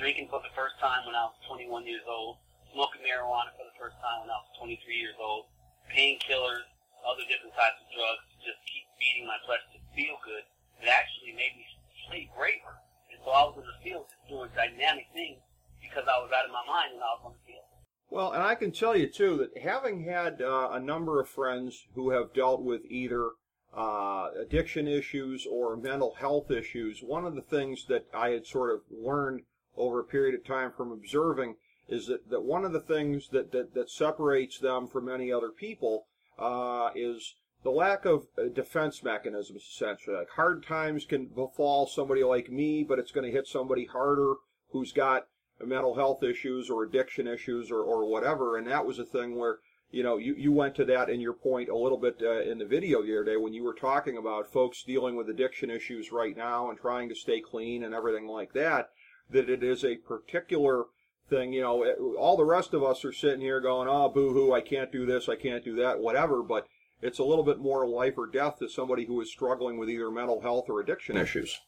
drinking 0.00 0.32
for 0.32 0.40
the 0.40 0.52
first 0.56 0.80
time 0.80 1.04
when 1.04 1.14
I 1.14 1.28
was 1.28 1.36
21 1.48 1.84
years 1.84 2.04
old, 2.08 2.40
smoking 2.76 3.00
marijuana 3.00 3.56
for 3.56 3.64
the 3.64 3.76
first 3.80 3.96
time 4.04 4.20
when 4.20 4.28
I 4.28 4.36
was 4.36 4.52
23 4.60 4.76
years 4.92 5.16
old, 5.16 5.48
painkillers, 5.88 6.68
other 7.08 7.24
different 7.24 7.56
types 7.56 7.80
of 7.80 7.88
drugs 7.94 8.24
to 8.34 8.36
just 8.52 8.60
keep 8.68 8.84
feeding 9.00 9.24
my 9.24 9.40
flesh 9.48 9.64
to 9.72 9.80
feel 9.96 10.20
good. 10.26 10.44
It 10.84 10.92
actually 10.92 11.32
made 11.32 11.56
me 11.56 11.64
play 12.04 12.28
braver. 12.36 12.76
And 13.08 13.16
so 13.24 13.32
I 13.32 13.48
was 13.48 13.56
in 13.56 13.64
the 13.64 13.80
field 13.80 14.12
just 14.12 14.28
doing 14.28 14.52
dynamic 14.52 15.08
things 15.16 15.40
because 15.80 16.04
I 16.12 16.15
was 16.26 16.34
out 16.36 16.44
of 16.44 16.52
my 16.52 16.66
mind 16.66 16.94
when 16.94 17.02
I 17.02 17.14
was 17.14 17.22
on 17.24 17.32
the 17.32 17.46
field. 17.46 17.64
Well, 18.10 18.32
and 18.32 18.42
I 18.42 18.54
can 18.54 18.72
tell 18.72 18.96
you 18.96 19.08
too 19.08 19.36
that 19.38 19.62
having 19.62 20.04
had 20.04 20.42
uh, 20.42 20.70
a 20.72 20.80
number 20.80 21.20
of 21.20 21.28
friends 21.28 21.86
who 21.94 22.10
have 22.10 22.34
dealt 22.34 22.62
with 22.62 22.82
either 22.88 23.30
uh, 23.76 24.28
addiction 24.40 24.88
issues 24.88 25.46
or 25.50 25.76
mental 25.76 26.14
health 26.14 26.50
issues, 26.50 27.00
one 27.02 27.24
of 27.24 27.34
the 27.34 27.42
things 27.42 27.86
that 27.88 28.06
I 28.14 28.30
had 28.30 28.46
sort 28.46 28.74
of 28.74 28.82
learned 28.90 29.42
over 29.76 30.00
a 30.00 30.04
period 30.04 30.34
of 30.34 30.46
time 30.46 30.72
from 30.76 30.92
observing 30.92 31.56
is 31.88 32.06
that, 32.06 32.30
that 32.30 32.42
one 32.42 32.64
of 32.64 32.72
the 32.72 32.80
things 32.80 33.28
that, 33.30 33.52
that, 33.52 33.74
that 33.74 33.90
separates 33.90 34.58
them 34.58 34.88
from 34.88 35.04
many 35.06 35.32
other 35.32 35.50
people 35.50 36.06
uh, 36.38 36.90
is 36.94 37.34
the 37.62 37.70
lack 37.70 38.04
of 38.04 38.26
defense 38.54 39.02
mechanisms, 39.02 39.62
essentially. 39.62 40.16
Like 40.16 40.30
hard 40.30 40.64
times 40.64 41.04
can 41.04 41.26
befall 41.26 41.86
somebody 41.86 42.24
like 42.24 42.50
me, 42.50 42.84
but 42.84 42.98
it's 42.98 43.12
going 43.12 43.26
to 43.26 43.36
hit 43.36 43.46
somebody 43.46 43.86
harder 43.86 44.34
who's 44.70 44.92
got 44.92 45.26
mental 45.64 45.94
health 45.94 46.22
issues 46.22 46.68
or 46.68 46.84
addiction 46.84 47.26
issues 47.26 47.70
or, 47.70 47.80
or 47.80 48.10
whatever. 48.10 48.56
And 48.56 48.66
that 48.66 48.84
was 48.84 48.98
a 48.98 49.04
thing 49.04 49.36
where, 49.36 49.58
you 49.90 50.02
know, 50.02 50.18
you, 50.18 50.34
you 50.34 50.52
went 50.52 50.74
to 50.76 50.84
that 50.86 51.08
in 51.08 51.20
your 51.20 51.32
point 51.32 51.68
a 51.68 51.76
little 51.76 51.98
bit 51.98 52.20
uh, 52.20 52.40
in 52.40 52.58
the 52.58 52.66
video 52.66 53.02
the 53.02 53.14
other 53.14 53.24
day 53.24 53.36
when 53.36 53.54
you 53.54 53.64
were 53.64 53.74
talking 53.74 54.16
about 54.16 54.52
folks 54.52 54.82
dealing 54.82 55.16
with 55.16 55.30
addiction 55.30 55.70
issues 55.70 56.12
right 56.12 56.36
now 56.36 56.68
and 56.68 56.78
trying 56.78 57.08
to 57.08 57.14
stay 57.14 57.40
clean 57.40 57.84
and 57.84 57.94
everything 57.94 58.26
like 58.26 58.52
that, 58.52 58.90
that 59.30 59.48
it 59.48 59.62
is 59.62 59.84
a 59.84 59.96
particular 59.96 60.84
thing. 61.30 61.52
You 61.52 61.62
know, 61.62 61.82
it, 61.84 61.98
all 62.18 62.36
the 62.36 62.44
rest 62.44 62.74
of 62.74 62.82
us 62.82 63.04
are 63.04 63.12
sitting 63.12 63.40
here 63.40 63.60
going, 63.60 63.88
oh, 63.88 64.08
boo 64.08 64.32
hoo, 64.32 64.52
I 64.52 64.60
can't 64.60 64.92
do 64.92 65.06
this, 65.06 65.28
I 65.28 65.36
can't 65.36 65.64
do 65.64 65.76
that, 65.76 66.00
whatever. 66.00 66.42
But 66.42 66.66
it's 67.00 67.18
a 67.18 67.24
little 67.24 67.44
bit 67.44 67.58
more 67.58 67.86
life 67.86 68.18
or 68.18 68.26
death 68.26 68.58
to 68.58 68.68
somebody 68.68 69.06
who 69.06 69.20
is 69.20 69.30
struggling 69.30 69.78
with 69.78 69.88
either 69.88 70.10
mental 70.10 70.40
health 70.40 70.66
or 70.68 70.80
addiction 70.80 71.16
issues. 71.16 71.60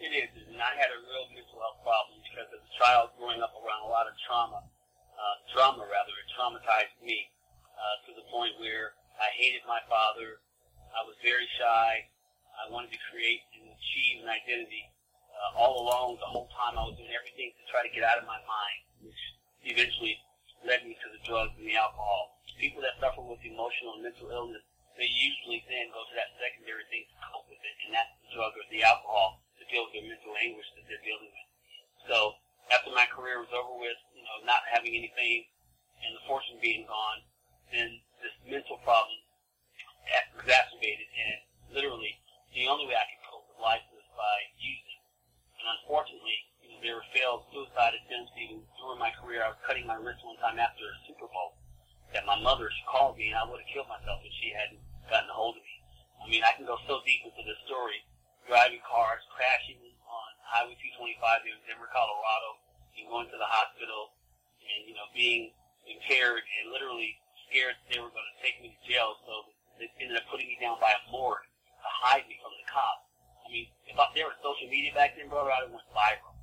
It 0.00 0.12
is, 0.12 0.28
and 0.52 0.60
I 0.60 0.74
had 0.76 0.90
a 0.90 0.98
real 1.00 1.24
health 1.64 1.80
problem 1.82 2.20
because 2.20 2.50
as 2.52 2.60
a 2.60 2.63
child 2.78 3.14
growing 3.18 3.40
up 3.42 3.54
around 3.58 3.86
a 3.86 3.90
lot 3.90 4.06
of 4.10 4.14
trauma, 4.26 4.62
uh, 4.62 5.36
trauma 5.54 5.86
rather, 5.86 6.14
it 6.18 6.28
traumatized 6.34 6.94
me 7.02 7.30
uh, 7.74 7.96
to 8.06 8.10
the 8.18 8.26
point 8.30 8.54
where 8.58 8.98
I 9.18 9.30
hated 9.38 9.62
my 9.66 9.78
father. 9.86 10.42
I 10.94 11.06
was 11.06 11.14
very 11.22 11.46
shy. 11.58 12.06
I 12.54 12.70
wanted 12.70 12.94
to 12.94 13.00
create 13.10 13.42
and 13.58 13.66
achieve 13.66 14.22
an 14.22 14.30
identity 14.30 14.90
uh, 15.34 15.58
all 15.58 15.86
along. 15.86 16.18
The 16.22 16.30
whole 16.30 16.50
time 16.54 16.78
I 16.78 16.86
was 16.86 16.98
doing 16.98 17.10
everything 17.14 17.50
to 17.54 17.62
try 17.70 17.82
to 17.82 17.90
get 17.90 18.06
out 18.06 18.18
of 18.18 18.26
my 18.26 18.38
mind, 18.42 18.80
which 19.02 19.22
eventually 19.66 20.18
led 20.62 20.86
me 20.86 20.94
to 20.98 21.08
the 21.10 21.22
drugs 21.26 21.54
and 21.58 21.66
the 21.66 21.78
alcohol. 21.78 22.38
People 22.58 22.82
that 22.86 22.94
suffer 23.02 23.18
with 23.18 23.42
emotional 23.42 23.98
and 23.98 24.06
mental 24.06 24.30
illness, 24.30 24.62
they 24.94 25.10
usually 25.10 25.66
then 25.66 25.90
go 25.90 26.06
to 26.06 26.14
that 26.14 26.30
secondary 26.38 26.86
thing 26.86 27.02
to 27.10 27.16
cope 27.26 27.50
with 27.50 27.58
it, 27.58 27.76
and 27.86 27.98
that's 27.98 28.14
the 28.22 28.30
drug 28.38 28.54
or 28.54 28.62
the 28.70 28.86
alcohol 28.86 29.42
to 29.58 29.66
deal 29.66 29.82
with 29.90 29.98
their 29.98 30.06
mental 30.06 30.34
anguish 30.38 30.70
that 30.78 30.86
they're 30.86 31.02
dealing 31.02 31.34
with. 31.34 31.48
So 32.06 32.38
after 32.74 32.90
my 32.90 33.06
career 33.14 33.38
was 33.38 33.54
over 33.54 33.78
with, 33.78 33.98
you 34.18 34.26
know, 34.26 34.42
not 34.42 34.66
having 34.66 34.98
any 34.98 35.14
fame 35.14 35.46
and 36.02 36.18
the 36.18 36.22
fortune 36.26 36.58
being 36.58 36.82
gone, 36.90 37.22
then 37.70 38.02
this 38.18 38.34
mental 38.44 38.82
problem 38.82 39.14
exacerbated, 40.34 41.08
and 41.14 41.38
literally 41.72 42.12
the 42.52 42.66
only 42.68 42.84
way 42.90 42.98
I 42.98 43.06
could 43.08 43.22
cope 43.30 43.46
with 43.48 43.62
life 43.62 43.86
was 43.94 44.04
by 44.18 44.36
using. 44.58 45.00
And 45.62 45.66
unfortunately, 45.80 46.38
you 46.60 46.68
know, 46.74 46.80
there 46.82 46.98
were 46.98 47.14
failed 47.14 47.48
suicide 47.54 47.96
attempts 47.96 48.34
even 48.36 48.66
during 48.76 49.00
my 49.00 49.14
career. 49.16 49.46
I 49.46 49.54
was 49.54 49.62
cutting 49.64 49.88
my 49.88 49.96
wrist 49.96 50.20
one 50.26 50.36
time 50.42 50.60
after 50.60 50.84
a 50.84 50.96
Super 51.08 51.30
Bowl 51.30 51.56
that 52.12 52.28
my 52.28 52.38
mother 52.38 52.68
she 52.70 52.84
called 52.86 53.16
me 53.16 53.32
and 53.32 53.38
I 53.38 53.46
would 53.48 53.58
have 53.58 53.70
killed 53.72 53.90
myself 53.90 54.22
if 54.22 54.34
she 54.38 54.52
hadn't 54.52 54.82
gotten 55.08 55.30
a 55.30 55.34
hold 55.34 55.56
of 55.56 55.64
me. 55.64 55.76
I 56.20 56.24
mean, 56.28 56.44
I 56.44 56.54
can 56.54 56.68
go 56.68 56.78
so 56.86 57.02
deep 57.02 57.26
into 57.26 57.42
this 57.42 57.58
story, 57.66 58.04
driving 58.46 58.80
cars, 58.86 59.24
crashing 59.34 59.80
on 60.06 60.30
Highway 60.46 60.78
225 60.78 61.48
in 61.48 61.58
Denver, 61.66 61.90
Colorado, 61.90 62.53
going 63.14 63.30
to 63.30 63.38
the 63.38 63.46
hospital, 63.46 64.10
and 64.58 64.90
you 64.90 64.94
know 64.98 65.06
being 65.14 65.54
impaired 65.86 66.42
and 66.42 66.74
literally 66.74 67.14
scared 67.46 67.78
they 67.86 68.02
were 68.02 68.10
going 68.10 68.26
to 68.34 68.38
take 68.42 68.58
me 68.58 68.74
to 68.74 68.80
jail. 68.82 69.14
So 69.22 69.54
they 69.78 69.86
ended 70.02 70.18
up 70.18 70.26
putting 70.26 70.50
me 70.50 70.58
down 70.58 70.82
by 70.82 70.90
a 70.90 71.02
morgue 71.14 71.46
to 71.46 71.88
hide 72.02 72.26
me 72.26 72.34
from 72.42 72.50
the 72.58 72.66
cops. 72.66 73.06
I 73.46 73.54
mean, 73.54 73.70
if 73.86 73.94
I, 73.94 74.10
there 74.18 74.26
was 74.26 74.34
social 74.42 74.66
media 74.66 74.90
back 74.98 75.14
then, 75.14 75.30
brother, 75.30 75.54
I'd 75.54 75.70
have 75.70 75.70
went 75.70 75.86
viral 75.94 76.34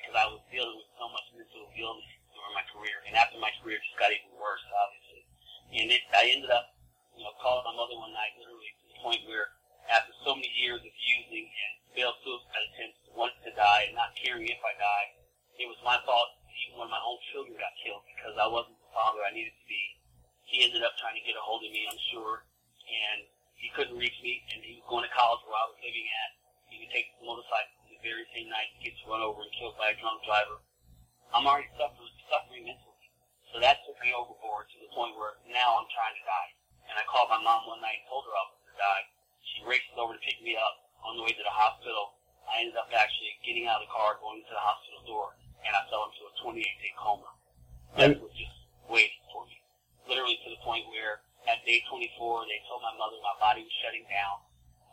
because 0.00 0.16
I 0.16 0.24
was 0.32 0.40
dealing 0.48 0.72
with 0.72 0.88
so 0.96 1.04
much 1.12 1.26
mental 1.36 1.68
illness 1.68 2.08
during 2.32 2.54
my 2.56 2.64
career, 2.72 2.96
and 3.04 3.12
after 3.12 3.36
my 3.36 3.52
career 3.60 3.76
just 3.76 4.00
got 4.00 4.08
even 4.08 4.32
worse, 4.40 4.64
obviously. 4.72 5.20
And 5.76 5.92
it, 5.92 6.00
I 6.16 6.32
ended 6.32 6.48
up, 6.48 6.72
you 7.12 7.28
know, 7.28 7.34
calling 7.44 7.68
my 7.68 7.76
mother 7.76 8.00
one 8.00 8.16
night, 8.16 8.32
literally 8.40 8.72
to 8.72 8.84
the 8.88 8.98
point 9.04 9.20
where, 9.28 9.52
after 9.92 10.16
so 10.24 10.32
many 10.32 10.48
years 10.56 10.80
of 10.80 10.94
using 10.96 11.44
and 11.44 11.72
failed 11.92 12.16
suicide 12.24 12.64
attempts, 12.72 13.04
wanting 13.12 13.42
to 13.44 13.52
die 13.52 13.92
and 13.92 13.98
not 13.98 14.16
caring 14.16 14.48
if 14.48 14.62
I 14.64 14.72
died, 14.80 15.25
it 15.58 15.68
was 15.68 15.80
my 15.84 15.98
fault. 16.04 16.30
Even 16.66 16.80
when 16.80 16.90
my 16.90 17.00
own 17.04 17.20
children 17.32 17.56
got 17.60 17.76
killed 17.84 18.04
because 18.16 18.34
I 18.40 18.48
wasn't 18.48 18.80
the 18.80 18.92
father 18.96 19.20
I 19.22 19.32
needed 19.32 19.52
to 19.52 19.66
be. 19.68 19.82
He 20.48 20.64
ended 20.64 20.80
up 20.82 20.96
trying 20.96 21.18
to 21.18 21.26
get 21.26 21.36
a 21.36 21.42
hold 21.42 21.60
of 21.66 21.70
me, 21.70 21.84
I'm 21.84 22.00
sure, 22.14 22.46
and 22.86 23.28
he 23.60 23.68
couldn't 23.76 23.98
reach 23.98 24.16
me, 24.24 24.40
and 24.54 24.62
he 24.64 24.80
was 24.80 24.86
going 24.88 25.04
to 25.04 25.12
college 25.12 25.42
where 25.44 25.58
I 25.58 25.68
was 25.68 25.76
living 25.82 26.06
at. 26.06 26.30
He 26.70 26.80
would 26.80 26.92
take 26.94 27.12
his 27.12 27.20
motorcycle 27.20 27.76
the 27.96 28.04
very 28.04 28.28
same 28.36 28.52
night, 28.52 28.68
he 28.76 28.92
gets 28.92 29.00
run 29.08 29.24
over 29.24 29.40
and 29.40 29.52
killed 29.56 29.76
by 29.80 29.88
a 29.88 29.96
drunk 29.96 30.20
driver. 30.28 30.60
I'm 31.32 31.48
already 31.48 31.72
suffering, 31.80 32.12
suffering 32.28 32.64
mentally. 32.68 33.08
So 33.52 33.56
that 33.64 33.80
took 33.88 33.96
me 34.04 34.12
overboard 34.12 34.68
to 34.68 34.78
the 34.84 34.92
point 34.92 35.16
where 35.16 35.40
now 35.48 35.80
I'm 35.80 35.88
trying 35.88 36.12
to 36.12 36.24
die. 36.28 36.50
And 36.92 36.94
I 37.00 37.08
called 37.08 37.32
my 37.32 37.40
mom 37.40 37.64
one 37.64 37.80
night 37.80 38.04
and 38.04 38.08
told 38.12 38.28
her 38.28 38.36
I 38.36 38.44
was 38.46 38.54
going 38.60 38.76
to 38.76 38.78
die. 38.78 39.04
She 39.48 39.58
races 39.64 39.96
over 39.96 40.12
to 40.12 40.22
pick 40.22 40.38
me 40.44 40.60
up 40.60 40.76
on 41.08 41.16
the 41.16 41.24
way 41.24 41.32
to 41.32 41.44
the 41.44 41.56
hospital. 41.56 42.20
I 42.44 42.62
ended 42.62 42.76
up 42.76 42.92
actually 42.92 43.32
getting 43.42 43.66
out 43.66 43.80
of 43.80 43.88
the 43.88 43.94
car, 43.94 44.20
going 44.20 44.44
to 44.44 44.54
the 44.54 44.62
hospital 44.62 45.02
door, 45.08 45.34
and 45.66 45.74
I 45.74 45.82
fell 45.90 46.06
into 46.06 46.22
a 46.30 46.32
28-day 46.46 46.94
coma. 46.94 47.30
Death 47.98 48.22
was 48.22 48.34
just 48.38 48.56
waiting 48.86 49.22
for 49.34 49.42
me. 49.50 49.58
Literally 50.06 50.38
to 50.46 50.54
the 50.54 50.60
point 50.62 50.86
where 50.94 51.26
at 51.50 51.62
day 51.66 51.82
24, 51.90 52.46
they 52.46 52.62
told 52.66 52.82
my 52.82 52.94
mother 52.94 53.18
my 53.22 53.34
body 53.38 53.66
was 53.66 53.76
shutting 53.82 54.06
down, 54.06 54.42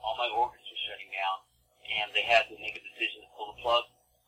all 0.01 0.17
my 0.17 0.29
organs 0.33 0.65
were 0.65 0.85
shutting 0.89 1.09
down, 1.13 1.37
and 1.85 2.09
they 2.13 2.25
had 2.25 2.49
to 2.49 2.57
make 2.57 2.77
a 2.77 2.83
decision 2.93 3.25
to 3.25 3.29
pull 3.37 3.53
the 3.53 3.61
plug. 3.61 3.85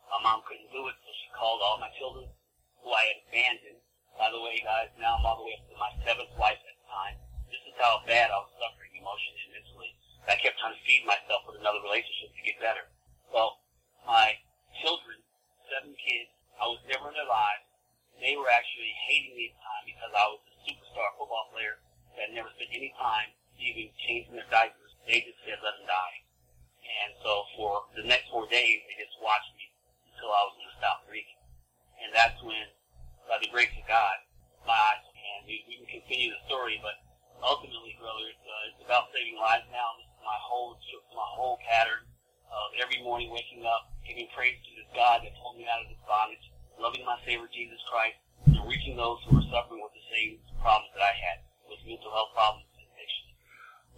My 0.09 0.21
mom 0.21 0.45
couldn't 0.45 0.69
do 0.69 0.85
it, 0.89 0.97
so 1.01 1.09
she 1.13 1.27
called 1.33 1.61
all 1.65 1.81
my 1.81 1.89
children, 1.97 2.29
who 2.81 2.89
I 2.93 3.03
had 3.13 3.19
abandoned. 3.25 3.81
By 4.17 4.31
the 4.31 4.41
way, 4.41 4.57
guys, 4.63 4.89
now 4.97 5.17
I'm 5.17 5.25
all 5.25 5.41
the 5.41 5.47
way 5.49 5.57
up 5.57 5.65
to 5.69 5.77
my 5.77 5.91
seventh 6.01 6.33
wife 6.37 6.61
at 6.61 6.75
the 6.77 6.87
time. 6.87 7.15
This 7.51 7.61
is 7.67 7.75
how 7.77 8.01
bad 8.07 8.31
I 8.31 8.37
was 8.41 8.53
suffering 8.57 8.93
emotionally 8.95 9.43
and 9.45 9.53
mentally. 9.61 9.91
I 10.25 10.39
kept 10.41 10.57
trying 10.57 10.73
to 10.73 10.83
feed 10.87 11.05
myself 11.05 11.45
with 11.45 11.61
another 11.61 11.83
relationship 11.85 12.33
to 12.33 12.41
get 12.41 12.57
better. 12.57 12.89
Well, 13.29 13.61
my 14.07 14.37
children, 14.81 15.21
seven 15.69 15.93
kids, 15.97 16.31
I 16.57 16.65
was 16.71 16.81
never 16.89 17.11
in 17.11 17.15
their 17.17 17.29
lives. 17.29 17.65
They 18.17 18.33
were 18.39 18.49
actually 18.49 18.95
hating 19.11 19.35
me 19.35 19.51
at 19.51 19.59
the 19.59 19.61
time 19.61 19.85
because 19.85 20.13
I 20.15 20.25
was 20.31 20.41
a 20.47 20.55
superstar 20.63 21.09
football 21.19 21.51
player 21.51 21.77
that 22.15 22.31
never 22.31 22.47
spent 22.55 22.71
any 22.71 22.95
time 22.95 23.35
even 23.59 23.91
changing 24.07 24.39
their 24.39 24.47
diapers. 24.47 24.95
They 25.03 25.19
just 25.21 25.39
said, 25.43 25.59
let 25.59 25.75
them 25.77 25.87
die. 25.87 26.17
And 26.85 27.11
so 27.19 27.43
for 27.59 27.85
the 27.97 28.07
next 28.07 28.31
four 28.31 28.47
days, 28.47 28.81
they 28.87 28.95
just 28.97 29.19
watched 29.19 29.51
me 29.59 29.67
until 30.09 30.31
I 30.31 30.41
was 30.47 30.55
going 30.55 30.71
to 30.71 30.79
stop 30.79 31.03
breathing. 31.05 31.39
And 31.99 32.09
that's 32.15 32.39
when, 32.39 32.71
by 33.27 33.37
the 33.43 33.51
grace 33.51 33.73
of 33.75 33.83
God, 33.85 34.15
my 34.63 34.73
eyes 34.73 35.03
and 35.05 35.43
we, 35.49 35.65
we 35.67 35.81
can 35.83 35.89
continue 36.01 36.31
the 36.31 36.41
story, 36.47 36.79
but 36.79 36.97
ultimately, 37.43 37.97
brother, 37.99 38.25
it's, 38.31 38.45
uh, 38.45 38.69
it's 38.71 38.81
about 38.85 39.11
saving 39.11 39.37
lives 39.37 39.67
now. 39.69 39.97
This 39.99 40.09
is 40.09 40.21
my 40.23 40.39
whole, 40.39 40.79
my 41.13 41.29
whole 41.35 41.59
pattern 41.67 42.05
of 42.49 42.69
every 42.79 43.01
morning 43.03 43.29
waking 43.29 43.65
up, 43.65 43.91
giving 44.07 44.29
praise 44.31 44.55
to 44.55 44.71
this 44.79 44.89
God 44.95 45.25
that 45.25 45.35
pulled 45.41 45.59
me 45.59 45.67
out 45.67 45.83
of 45.83 45.89
this 45.91 46.01
bondage, 46.07 46.45
loving 46.79 47.03
my 47.03 47.17
Savior 47.25 47.49
Jesus 47.51 47.81
Christ, 47.89 48.17
and 48.45 48.63
reaching 48.69 48.95
those 48.95 49.19
who 49.25 49.37
are 49.37 49.47
suffering 49.51 49.81
with 49.83 49.93
the 49.93 50.05
same 50.13 50.39
problems 50.61 50.89
that 50.95 51.03
I 51.03 51.13
had 51.13 51.37
with 51.69 51.81
mental 51.85 52.11
health 52.11 52.31
problems 52.33 52.65
and 52.77 52.87
addiction. 52.93 53.25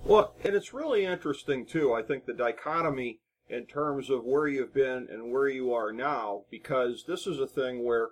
Well, 0.04 0.36
and 0.44 0.56
it's 0.56 0.74
really 0.74 1.07
interesting 1.18 1.66
too. 1.66 1.94
I 1.94 2.04
think 2.04 2.26
the 2.26 2.34
dichotomy 2.34 3.20
in 3.50 3.66
terms 3.66 4.12
of 4.12 4.24
where 4.24 4.48
you've 4.48 4.74
been 4.74 5.08
and 5.10 5.32
where 5.32 5.48
you 5.48 5.74
are 5.74 5.92
now, 5.92 6.44
because 6.52 7.06
this 7.08 7.26
is 7.26 7.40
a 7.40 7.48
thing 7.48 7.84
where, 7.84 8.10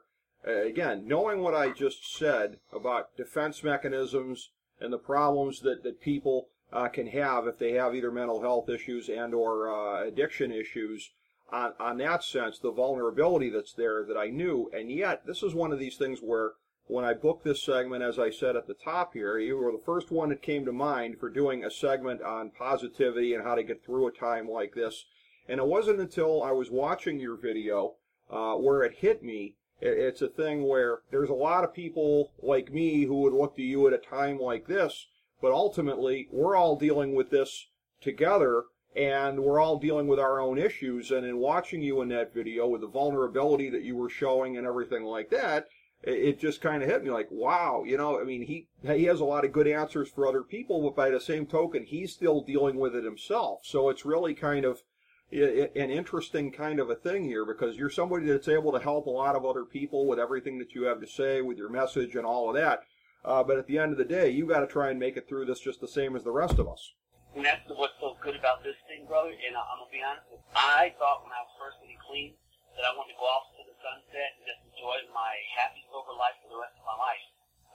uh, 0.47 0.63
again, 0.63 1.07
knowing 1.07 1.41
what 1.41 1.53
I 1.53 1.69
just 1.69 2.17
said 2.17 2.57
about 2.73 3.15
defense 3.15 3.63
mechanisms 3.63 4.49
and 4.79 4.91
the 4.91 4.97
problems 4.97 5.59
that 5.59 5.83
that 5.83 6.01
people 6.01 6.47
uh, 6.73 6.87
can 6.87 7.07
have 7.07 7.45
if 7.45 7.59
they 7.59 7.73
have 7.73 7.93
either 7.93 8.11
mental 8.11 8.41
health 8.41 8.69
issues 8.69 9.07
and 9.07 9.35
or 9.35 9.69
uh, 9.69 10.03
addiction 10.03 10.51
issues. 10.51 11.11
On, 11.51 11.73
on 11.79 11.99
that 11.99 12.23
sense, 12.23 12.57
the 12.57 12.71
vulnerability 12.71 13.51
that's 13.51 13.73
there 13.73 14.03
that 14.03 14.17
I 14.17 14.29
knew, 14.29 14.71
and 14.73 14.89
yet 14.89 15.27
this 15.27 15.43
is 15.43 15.53
one 15.53 15.71
of 15.71 15.77
these 15.77 15.95
things 15.95 16.19
where 16.19 16.53
when 16.87 17.03
I 17.03 17.13
booked 17.13 17.43
this 17.43 17.63
segment, 17.63 18.03
as 18.03 18.19
I 18.19 18.29
said 18.29 18.55
at 18.55 18.67
the 18.67 18.75
top 18.75 19.13
here, 19.13 19.39
you 19.39 19.57
were 19.57 19.71
the 19.71 19.83
first 19.85 20.11
one 20.11 20.29
that 20.29 20.41
came 20.41 20.65
to 20.65 20.71
mind 20.71 21.17
for 21.19 21.29
doing 21.29 21.63
a 21.63 21.71
segment 21.71 22.21
on 22.21 22.51
positivity 22.51 23.33
and 23.33 23.43
how 23.43 23.55
to 23.55 23.63
get 23.63 23.83
through 23.83 24.07
a 24.07 24.11
time 24.11 24.47
like 24.47 24.75
this. 24.75 25.05
And 25.47 25.59
it 25.59 25.65
wasn't 25.65 25.99
until 25.99 26.43
I 26.43 26.51
was 26.51 26.69
watching 26.69 27.19
your 27.19 27.37
video 27.37 27.95
uh, 28.29 28.53
where 28.55 28.83
it 28.83 28.97
hit 28.97 29.23
me. 29.23 29.55
It's 29.81 30.21
a 30.21 30.27
thing 30.27 30.67
where 30.67 30.99
there's 31.11 31.29
a 31.29 31.33
lot 31.33 31.63
of 31.63 31.73
people 31.73 32.31
like 32.41 32.71
me 32.71 33.03
who 33.03 33.21
would 33.21 33.33
look 33.33 33.55
to 33.55 33.63
you 33.63 33.87
at 33.87 33.93
a 33.93 33.97
time 33.97 34.39
like 34.39 34.67
this, 34.67 35.07
but 35.41 35.51
ultimately 35.51 36.27
we're 36.31 36.55
all 36.55 36.75
dealing 36.75 37.13
with 37.13 37.29
this 37.29 37.67
together 37.99 38.63
and 38.95 39.39
we're 39.39 39.59
all 39.59 39.77
dealing 39.77 40.07
with 40.07 40.19
our 40.19 40.39
own 40.39 40.57
issues. 40.57 41.11
And 41.11 41.25
in 41.25 41.37
watching 41.37 41.81
you 41.81 42.01
in 42.01 42.09
that 42.09 42.33
video 42.33 42.67
with 42.67 42.81
the 42.81 42.87
vulnerability 42.87 43.69
that 43.71 43.83
you 43.83 43.97
were 43.97 44.09
showing 44.09 44.55
and 44.57 44.65
everything 44.65 45.03
like 45.03 45.29
that, 45.31 45.67
it 46.05 46.39
just 46.39 46.61
kind 46.61 46.83
of 46.83 46.89
hit 46.89 47.03
me 47.03 47.09
like, 47.09 47.27
wow, 47.31 47.83
you 47.85 47.97
know, 47.97 48.19
I 48.19 48.23
mean, 48.23 48.43
he 48.43 48.67
he 48.83 49.05
has 49.05 49.19
a 49.19 49.25
lot 49.25 49.45
of 49.45 49.51
good 49.51 49.67
answers 49.67 50.09
for 50.09 50.27
other 50.27 50.43
people, 50.43 50.81
but 50.81 50.95
by 50.95 51.09
the 51.09 51.19
same 51.19 51.45
token, 51.45 51.83
he's 51.83 52.13
still 52.13 52.41
dealing 52.41 52.77
with 52.77 52.95
it 52.95 53.03
himself. 53.03 53.61
So 53.63 53.89
it's 53.89 54.05
really 54.05 54.33
kind 54.33 54.65
of 54.65 54.83
an 55.31 55.89
interesting 55.89 56.51
kind 56.51 56.79
of 56.79 56.89
a 56.89 56.95
thing 56.95 57.25
here 57.25 57.45
because 57.45 57.75
you're 57.75 57.89
somebody 57.89 58.27
that's 58.27 58.47
able 58.47 58.71
to 58.71 58.79
help 58.79 59.07
a 59.07 59.09
lot 59.09 59.35
of 59.35 59.45
other 59.45 59.65
people 59.65 60.05
with 60.05 60.19
everything 60.19 60.59
that 60.59 60.75
you 60.75 60.83
have 60.83 61.01
to 61.01 61.07
say, 61.07 61.41
with 61.41 61.57
your 61.57 61.69
message 61.69 62.15
and 62.15 62.25
all 62.25 62.49
of 62.49 62.55
that. 62.55 62.81
Uh, 63.25 63.43
but 63.43 63.57
at 63.57 63.65
the 63.65 63.79
end 63.79 63.91
of 63.91 63.97
the 63.97 64.05
day, 64.05 64.29
you 64.29 64.45
got 64.45 64.59
to 64.59 64.67
try 64.67 64.91
and 64.91 64.99
make 64.99 65.17
it 65.17 65.27
through 65.27 65.45
this 65.45 65.59
just 65.59 65.81
the 65.81 65.87
same 65.87 66.15
as 66.15 66.23
the 66.23 66.31
rest 66.31 66.59
of 66.59 66.69
us. 66.69 66.93
And 67.35 67.43
that's 67.43 67.67
what's 67.67 67.97
so 67.99 68.15
good 68.21 68.37
about 68.37 68.63
this 68.63 68.77
thing, 68.87 69.03
brother. 69.09 69.33
And 69.33 69.57
I'm 69.57 69.81
gonna 69.81 69.91
be 69.91 69.99
honest 69.99 70.29
with 70.31 70.39
you. 70.39 70.55
I 70.55 70.93
thought 70.95 71.25
when 71.25 71.35
I 71.35 71.41
was 71.43 71.51
first 71.59 71.81
getting 71.83 71.99
clean 71.99 72.31
that 72.77 72.87
I 72.87 72.95
wanted 72.95 73.11
to 73.11 73.19
go 73.19 73.27
off 73.27 73.51
to 73.59 73.63
the 73.67 73.75
sunset 73.83 74.29
and 74.39 74.43
just 74.47 74.61
enjoy 74.85 75.01
my 75.17 75.33
happy 75.57 75.81
sober 75.89 76.13
life 76.13 76.37
for 76.45 76.53
the 76.53 76.61
rest 76.61 76.77
of 76.77 76.85
my 76.85 76.93
life. 76.93 77.25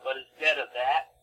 But 0.07 0.15
instead 0.15 0.63
of 0.63 0.71
that, 0.79 1.19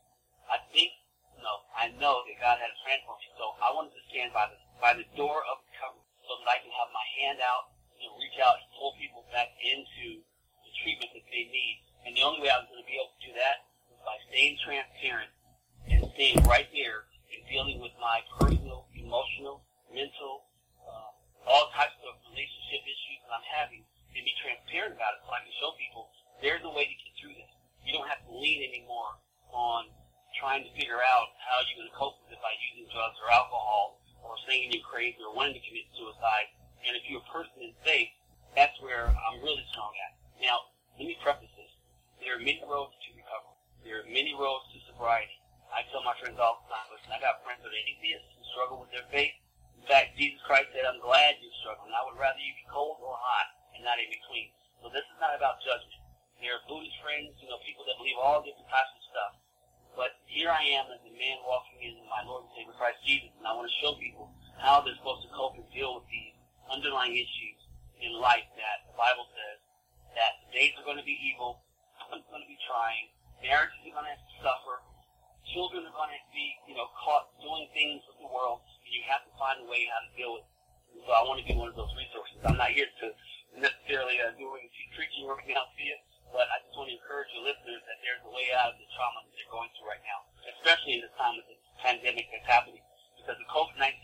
I 0.51 0.59
think 0.75 0.91
no, 1.39 1.63
I 1.71 1.95
know 1.95 2.27
that 2.27 2.35
God 2.43 2.59
had 2.59 2.67
a 2.67 2.79
plan 2.83 2.99
for 3.07 3.15
me. 3.15 3.31
So 3.39 3.55
I 3.63 3.71
wanted 3.71 3.95
to 3.95 4.03
stand 4.11 4.35
by 4.35 4.51
the 4.51 4.59
by 4.83 4.91
the 4.99 5.07
door 5.15 5.47
of 5.47 5.63
recovery 5.71 6.03
so 6.27 6.35
that 6.43 6.49
I 6.51 6.59
can 6.59 6.75
have 6.75 6.91
my 6.91 7.07
hand 7.23 7.39
out 7.39 7.71
and 8.03 8.11
reach 8.19 8.35
out 8.43 8.59
and 8.59 8.67
pull 8.75 8.99
people 8.99 9.23
back 9.31 9.47
into 9.63 10.19
the 10.19 10.71
treatment 10.83 11.15
that 11.15 11.23
they 11.31 11.47
need. 11.47 11.75
And 12.03 12.11
the 12.19 12.27
only 12.27 12.43
way 12.43 12.51
I 12.51 12.59
was 12.59 12.67
going 12.67 12.83
to 12.83 12.89
be 12.89 12.99
able 12.99 13.15
to 13.15 13.23
do 13.23 13.31
that 13.39 13.63
was 13.87 13.99
by 14.03 14.17
staying 14.27 14.59
transparent 14.59 15.31
and 15.87 16.03
staying 16.19 16.43
right 16.43 16.67
there 16.75 17.07
and 17.31 17.39
dealing 17.47 17.79
with 17.79 17.95
my 17.95 18.19
personal, 18.43 18.91
emotional, 18.91 19.63
mental, 19.87 20.51
uh, 20.83 21.47
all 21.47 21.71
types 21.71 21.95
of 22.03 22.19
relationship 22.27 22.83
issues 22.83 23.23
that 23.23 23.39
I'm 23.39 23.47
having 23.55 23.87
and 24.17 24.25
be 24.25 24.33
transparent 24.41 24.97
about 24.97 25.13
it 25.13 25.21
so 25.21 25.29
I 25.29 25.45
can 25.45 25.53
show 25.61 25.77
people 25.77 26.09
there's 26.41 26.65
a 26.65 26.73
way 26.73 26.89
to 26.89 26.95
get 26.97 27.13
through 27.21 27.37
this. 27.37 27.49
You 27.85 27.93
don't 27.93 28.09
have 28.09 28.21
to 28.25 28.33
lean 28.33 28.65
anymore 28.65 29.13
on 29.53 29.89
trying 30.37 30.65
to 30.65 30.71
figure 30.73 31.01
out 31.01 31.33
how 31.37 31.61
you're 31.65 31.81
going 31.81 31.89
to 31.89 31.97
cope 31.97 32.17
with 32.25 32.33
it 32.33 32.41
by 32.41 32.53
using 32.73 32.89
drugs 32.93 33.17
or 33.21 33.29
alcohol 33.29 34.01
or 34.21 34.37
saying 34.45 34.69
you're 34.69 34.85
crazy 34.85 35.17
or 35.21 35.33
wanting 35.33 35.57
to 35.57 35.63
commit 35.65 35.85
suicide. 35.97 36.49
And 36.85 36.93
if 36.93 37.05
you're 37.09 37.25
a 37.25 37.33
person 37.33 37.57
in 37.61 37.73
faith, 37.81 38.09
that's 38.53 38.77
where 38.81 39.09
I'm 39.09 39.41
really 39.41 39.65
strong 39.73 39.93
at. 40.09 40.13
Now, 40.41 40.73
let 40.97 41.09
me 41.09 41.17
preface 41.21 41.49
this. 41.57 41.73
There 42.21 42.37
are 42.37 42.41
many 42.41 42.61
roads 42.65 42.93
to 42.93 43.09
recovery. 43.17 43.57
There 43.81 43.97
are 44.01 44.09
many 44.09 44.33
roads 44.37 44.65
to 44.73 44.81
sobriety. 44.93 45.33
I 45.73 45.85
tell 45.89 46.05
my 46.05 46.13
friends 46.21 46.37
all 46.37 46.65
the 46.65 46.69
time, 46.69 46.85
listen, 46.93 47.09
I 47.13 47.21
got 47.21 47.41
friends 47.45 47.61
that 47.65 47.73
are 47.73 47.85
atheists 47.85 48.29
who 48.37 48.41
struggle 48.53 48.77
with 48.81 48.93
their 48.93 49.05
faith. 49.09 49.33
In 49.77 49.85
fact, 49.89 50.17
Jesus 50.17 50.41
Christ 50.45 50.69
said, 50.73 50.85
I'm 50.85 51.01
glad 51.01 51.37
you're 51.41 51.61
struggling. 51.61 51.93
I 51.93 52.05
would 52.05 52.17
rather 52.17 52.39
you 52.41 52.53
be 52.53 52.65
cold 52.69 53.01
or 53.01 53.17
hot 53.17 53.57
and 53.77 53.85
not 53.85 54.01
in 54.01 54.09
between. 54.09 54.49
So 54.81 54.89
this 54.89 55.05
is 55.05 55.17
not 55.21 55.37
about 55.37 55.61
judgment. 55.61 56.01
There 56.41 56.57
are 56.57 56.65
Buddhist 56.65 56.97
friends, 57.05 57.37
you 57.41 57.49
know, 57.49 57.61
people 57.61 57.85
that 57.85 57.97
believe 58.01 58.17
all 58.17 58.41
different 58.41 58.69
types 58.69 58.93
of 58.93 59.03
stuff. 59.09 59.33
But 59.93 60.17
here 60.29 60.53
I 60.53 60.61
am 60.77 60.89
as 60.93 61.01
a 61.01 61.13
man 61.13 61.37
walking 61.45 61.81
in 61.81 61.97
my 62.09 62.21
Lord 62.25 62.45
and 62.45 62.53
Savior 62.53 62.77
Christ 62.77 63.01
Jesus, 63.05 63.33
and 63.37 63.45
I 63.45 63.53
want 63.57 63.69
to 63.69 63.77
show 63.81 63.97
people 63.97 64.29
how 64.57 64.81
they're 64.81 64.97
supposed 64.97 65.25
to 65.25 65.31
cope 65.33 65.57
and 65.57 65.65
deal 65.73 65.97
with 65.97 66.05
these 66.09 66.37
underlying 66.69 67.17
issues 67.17 67.57
in 68.01 68.13
life 68.17 68.45
that 68.57 68.85
the 68.85 68.93
Bible 68.93 69.25
says 69.33 69.57
that 70.13 70.45
the 70.45 70.49
days 70.53 70.77
are 70.77 70.85
going 70.85 70.96
to 71.07 71.15
be 71.15 71.31
evil, 71.31 71.63
someone's 72.03 72.27
going 72.27 72.43
to 72.43 72.51
be 72.51 72.59
trying, 72.67 73.07
marriages 73.39 73.79
are 73.87 73.95
going 73.95 74.11
to 74.11 74.19
suffer, 74.43 74.83
children 75.55 75.87
are 75.87 75.95
going 75.95 76.11
to 76.11 76.23
be, 76.35 76.51
you 76.67 76.75
know, 76.75 76.91
caught 76.99 77.31
doing 77.39 77.63
things 77.71 78.03
with 78.11 78.19
the 78.19 78.27
world, 78.27 78.59
and 78.83 78.91
you 78.91 78.99
have 79.07 79.23
to 79.23 79.31
find 79.39 79.63
a 79.63 79.67
way 79.71 79.87
how 79.87 80.03
to 80.03 80.11
deal 80.19 80.35
with 80.35 80.43
it. 80.43 81.07
So 81.07 81.15
I 81.15 81.23
want 81.23 81.39
to 81.39 81.47
be 81.47 81.55
one 81.55 81.71
of 81.71 81.79
those 81.79 81.95
resources. 81.95 82.43
I'm 82.43 82.59
not 82.59 82.75
here 82.75 82.91
to 82.91 83.07
necessarily 83.55 84.19
uh, 84.19 84.35
do 84.35 84.51
any 84.59 84.67
preaching 84.91 85.31
anything 85.31 85.55
else 85.55 85.71
to 85.79 85.83
you, 85.87 85.95
but 86.35 86.43
I 86.51 86.59
just 86.67 86.75
want 86.75 86.91
to 86.91 86.99
encourage 86.99 87.31
your 87.31 87.47
listeners 87.47 87.79
that 87.87 88.03
there's 88.03 88.19
a 88.27 88.31
way 88.35 88.51
out 88.59 88.75
of 88.75 88.77
the 88.83 88.87
trauma 88.91 89.23
that 89.23 89.31
they're 89.31 89.47
going 89.47 89.71
through 89.79 89.87
right 89.87 90.03
now, 90.03 90.27
especially 90.59 90.99
in 90.99 91.07
this 91.07 91.15
time 91.15 91.39
of 91.39 91.47
this 91.47 91.61
pandemic 91.79 92.27
that's 92.35 92.51
happening. 92.51 92.83
Because 93.15 93.39
of 93.39 93.47
COVID-19, 93.47 93.95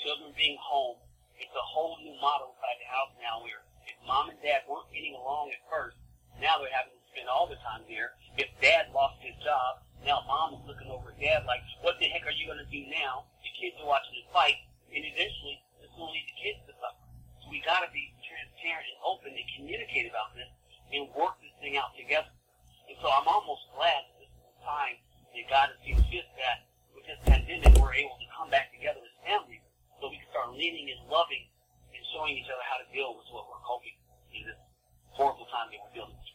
children 0.00 0.32
being 0.32 0.56
home, 0.56 1.04
it's 1.36 1.52
a 1.52 1.66
whole 1.68 2.00
new 2.00 2.16
model 2.16 2.56
inside 2.56 2.80
the 2.80 2.88
house 2.88 3.12
now 3.20 3.44
where 3.44 3.60
if 3.84 3.96
mom 4.08 4.32
and 4.32 4.40
dad 4.40 4.64
weren't 4.64 4.88
getting 4.88 5.12
along 5.12 5.52
at 5.52 5.60
first, 5.68 5.99
now 6.40 6.56
they're 6.56 6.72
having 6.72 6.96
to 6.96 7.04
spend 7.12 7.28
all 7.28 7.44
their 7.46 7.60
time 7.60 7.84
there. 7.86 8.16
If 8.40 8.48
dad 8.64 8.88
lost 8.96 9.20
his 9.20 9.36
job, 9.44 9.84
now 10.02 10.24
mom 10.24 10.56
is 10.56 10.64
looking 10.64 10.88
over 10.88 11.12
at 11.12 11.20
dad 11.20 11.44
like, 11.44 11.60
what 11.84 12.00
the 12.00 12.08
heck 12.08 12.24
are 12.24 12.32
you 12.32 12.48
going 12.48 12.60
to 12.60 12.70
do 12.72 12.82
now? 12.88 13.28
The 13.44 13.52
kids 13.52 13.76
are 13.80 13.88
watching 13.88 14.16
the 14.16 14.26
fight, 14.32 14.56
and 14.88 15.04
eventually 15.04 15.60
it's 15.84 15.92
going 15.92 16.08
to 16.08 16.14
lead 16.16 16.26
the 16.26 16.38
kids 16.40 16.60
to 16.64 16.72
suffer. 16.80 17.04
So 17.44 17.52
we 17.52 17.60
got 17.60 17.84
to 17.84 17.90
be 17.92 18.08
transparent 18.24 18.88
and 18.88 18.98
open 19.04 19.36
and 19.36 19.46
communicate 19.60 20.08
about 20.08 20.32
this 20.32 20.48
and 20.96 21.06
work 21.12 21.36
this 21.44 21.52
thing 21.60 21.76
out 21.76 21.92
together. 21.94 22.32
And 22.88 22.96
so 23.04 23.12
I'm 23.12 23.28
almost 23.28 23.68
glad 23.76 24.00
that 24.08 24.16
this 24.24 24.32
is 24.32 24.42
the 24.42 24.56
time 24.64 24.96
that 25.36 25.44
God 25.46 25.66
has 25.70 25.78
seen 25.84 26.00
fit 26.08 26.26
that 26.40 26.66
with 26.96 27.04
this 27.06 27.20
pandemic 27.28 27.76
we're 27.78 27.94
able 27.94 28.16
to 28.18 28.28
come 28.32 28.48
back 28.48 28.72
together 28.74 28.98
as 29.04 29.14
families 29.22 29.62
so 30.00 30.08
we 30.08 30.16
can 30.18 30.28
start 30.32 30.56
leaning 30.56 30.90
and 30.90 31.00
loving 31.06 31.44
and 31.94 32.02
showing 32.10 32.34
each 32.34 32.48
other 32.48 32.64
how 32.66 32.80
to 32.80 32.88
deal 32.90 33.14
with 33.14 33.28
what 33.30 33.46
we're 33.46 33.62
coping 33.62 33.94
in 34.34 34.48
this 34.48 34.58
horrible 35.14 35.46
time 35.52 35.68
that 35.70 35.78
we're 35.78 35.94
dealing 35.94 36.16
with. 36.16 36.30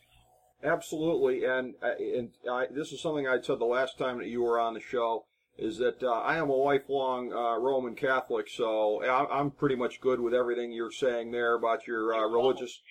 Absolutely, 0.76 1.46
and 1.46 1.76
uh, 1.82 1.96
and 1.98 2.32
I, 2.52 2.66
this 2.70 2.92
is 2.92 3.02
something 3.02 3.28
I 3.28 3.40
said 3.42 3.60
the 3.60 3.66
last 3.66 3.98
time 3.98 4.18
that 4.18 4.28
you 4.28 4.42
were 4.42 4.60
on 4.60 4.74
the 4.74 4.82
show. 4.82 5.26
Is 5.58 5.78
that 5.78 6.04
uh, 6.04 6.12
I 6.12 6.36
am 6.36 6.50
a 6.50 6.54
lifelong 6.54 7.32
uh, 7.32 7.58
Roman 7.58 7.96
Catholic, 7.96 8.50
so 8.50 9.02
I'm 9.02 9.52
pretty 9.52 9.76
much 9.76 10.02
good 10.02 10.20
with 10.20 10.34
everything 10.34 10.74
you're 10.74 10.92
saying 10.92 11.32
there 11.32 11.56
about 11.56 11.88
your 11.88 12.14
uh, 12.14 12.28
religious, 12.28 12.82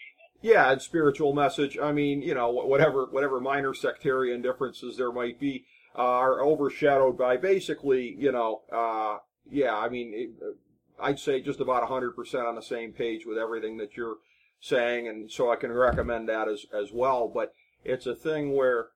yeah, 0.40 0.72
and 0.72 0.80
spiritual 0.80 1.34
message. 1.34 1.76
I 1.78 1.92
mean, 1.92 2.22
you 2.22 2.32
know, 2.32 2.48
whatever 2.48 3.04
whatever 3.04 3.38
minor 3.38 3.74
sectarian 3.74 4.40
differences 4.40 4.96
there 4.96 5.12
might 5.12 5.38
be 5.38 5.66
are 5.94 6.42
overshadowed 6.42 7.18
by 7.18 7.36
basically, 7.36 8.16
you 8.18 8.32
know, 8.32 8.62
uh, 8.72 9.18
yeah, 9.50 9.76
I 9.76 9.90
mean, 9.90 10.12
it, 10.14 10.56
I'd 10.98 11.18
say 11.18 11.42
just 11.42 11.60
about 11.60 11.86
100% 11.86 12.48
on 12.48 12.54
the 12.54 12.62
same 12.62 12.92
page 12.92 13.26
with 13.26 13.36
everything 13.36 13.76
that 13.76 13.94
you're 13.94 14.16
saying, 14.60 15.06
and 15.06 15.30
so 15.30 15.52
I 15.52 15.56
can 15.56 15.70
recommend 15.70 16.30
that 16.30 16.48
as 16.48 16.64
as 16.72 16.90
well. 16.94 17.28
But 17.28 17.52
it's 17.84 18.06
a 18.06 18.14
thing 18.14 18.54
where 18.54 18.88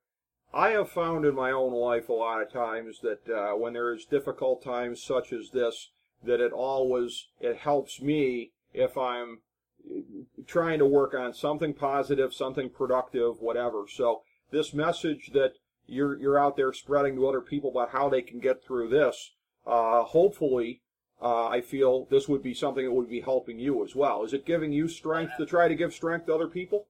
I 0.53 0.71
have 0.71 0.91
found 0.91 1.25
in 1.25 1.35
my 1.35 1.51
own 1.51 1.73
life 1.73 2.09
a 2.09 2.15
lot 2.15 2.43
of 2.43 2.53
times 2.53 3.01
that 3.03 3.29
uh, 3.29 3.57
when 3.57 3.75
there 3.75 3.93
is 3.93 4.05
difficult 4.05 4.63
times 4.63 5.03
such 5.03 5.33
as 5.33 5.51
this, 5.51 5.91
that 6.25 6.41
it 6.41 6.53
always 6.53 7.29
it 7.41 7.59
helps 7.59 8.01
me 8.01 8.53
if 8.73 8.97
I'm 8.97 9.41
trying 10.47 10.79
to 10.79 10.87
work 10.87 11.15
on 11.15 11.35
something 11.35 11.75
positive, 11.75 12.35
something 12.35 12.71
productive, 12.71 13.41
whatever. 13.41 13.85
So 13.89 14.23
this 14.51 14.73
message 14.75 15.31
that 15.33 15.53
you're 15.87 16.19
you're 16.19 16.39
out 16.39 16.57
there 16.57 16.73
spreading 16.73 17.17
to 17.17 17.27
other 17.27 17.41
people 17.41 17.71
about 17.71 17.91
how 17.91 18.09
they 18.09 18.23
can 18.23 18.41
get 18.41 18.65
through 18.65 18.89
this, 18.89 19.33
uh, 19.67 20.03
hopefully, 20.03 20.83
uh, 21.21 21.49
I 21.49 21.61
feel 21.61 22.07
this 22.11 22.29
would 22.29 22.43
be 22.43 22.55
something 22.55 22.85
that 22.85 22.93
would 22.93 23.09
be 23.09 23.21
helping 23.21 23.59
you 23.59 23.85
as 23.85 23.95
well. 23.95 24.25
Is 24.25 24.33
it 24.33 24.47
giving 24.47 24.73
you 24.73 24.89
strength 24.89 25.33
to 25.39 25.47
try 25.47 25.69
to 25.69 25.75
give 25.75 25.93
strength 25.93 26.27
to 26.27 26.35
other 26.35 26.49
people? 26.49 26.87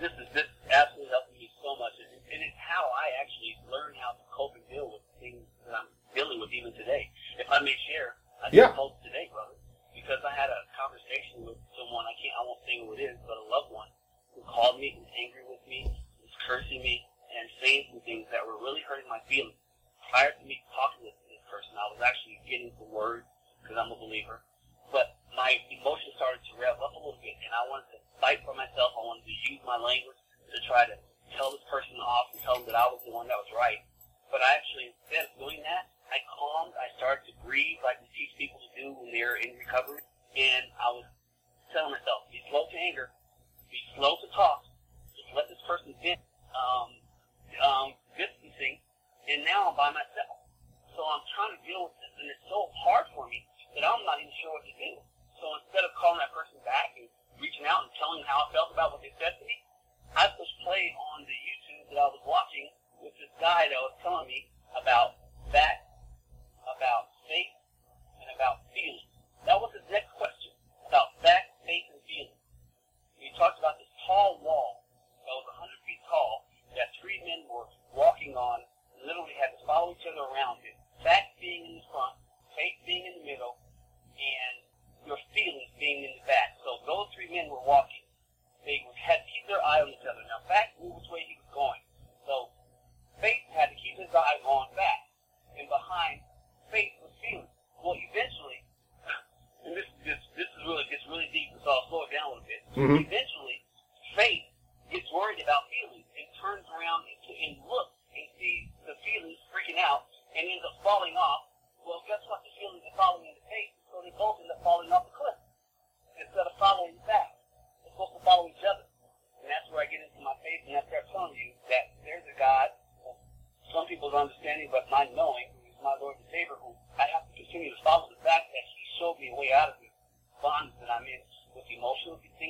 This 0.00 0.12
is 0.12 0.28
this 0.34 0.48
absolutely 0.70 1.10
helping 1.10 1.38
me 1.38 1.50
so 1.62 1.76
much, 1.76 1.96
and, 1.98 2.20
and 2.32 2.40
it's 2.42 2.60
how 2.60 2.84
I 2.84 3.12
actually 3.20 3.56
learn 3.70 3.94
how 3.96 4.12
to 4.12 4.24
cope 4.32 4.54
and 4.54 4.64
deal 4.68 4.88
with 4.92 5.02
things 5.20 5.44
that 5.66 5.74
I'm 5.74 5.88
dealing 6.16 6.40
with 6.40 6.48
even 6.56 6.72
today. 6.72 7.12
If 7.36 7.44
I 7.52 7.60
may 7.60 7.76
share, 7.92 8.16
I 8.40 8.48
yeah. 8.48 8.72
told 8.72 8.96
today, 9.04 9.28
brother, 9.28 9.52
because 9.92 10.24
I 10.24 10.32
had 10.32 10.48
a 10.48 10.60
conversation 10.72 11.44
with 11.44 11.60
someone 11.76 12.08
I 12.08 12.16
can't, 12.16 12.32
I 12.32 12.42
won't 12.48 12.64
say 12.64 12.80
who 12.80 12.96
it 12.96 13.04
is, 13.04 13.20
but 13.28 13.36
a 13.36 13.46
loved 13.52 13.68
one 13.68 13.92
who 14.32 14.40
called 14.48 14.80
me, 14.80 14.96
was 14.96 15.12
angry 15.20 15.44
with 15.44 15.60
me, 15.68 15.84
was 16.24 16.32
cursing 16.48 16.80
me, 16.80 17.04
and 17.36 17.44
saying 17.60 17.92
some 17.92 18.00
things 18.08 18.24
that 18.32 18.40
were 18.40 18.56
really 18.64 18.80
hurting 18.88 19.08
my 19.12 19.20
feelings. 19.28 19.60
Prior 20.08 20.32
to 20.32 20.44
me 20.48 20.56
talking 20.72 21.04
to 21.04 21.12
this 21.28 21.44
person, 21.52 21.76
I 21.76 21.92
was 21.92 22.00
actually 22.00 22.40
getting 22.48 22.72
the 22.80 22.88
word 22.88 23.28
because 23.60 23.76
I'm 23.76 23.92
a 23.92 23.98
believer, 24.00 24.40
but 24.88 25.20
my 25.36 25.52
emotions 25.68 26.16
started 26.16 26.40
to 26.48 26.52
rev 26.56 26.80
up 26.80 26.96
a 26.96 27.00
little 27.00 27.20
bit, 27.20 27.36
and 27.44 27.52
I 27.52 27.68
wanted 27.68 27.92
to 27.92 28.00
fight 28.24 28.40
for 28.48 28.56
myself. 28.56 28.96
I 28.96 29.04
wanted 29.04 29.28
to 29.28 29.36
use 29.52 29.60
my 29.68 29.76
language 29.76 30.16
to 30.48 30.56
try 30.64 30.88
to 30.88 30.96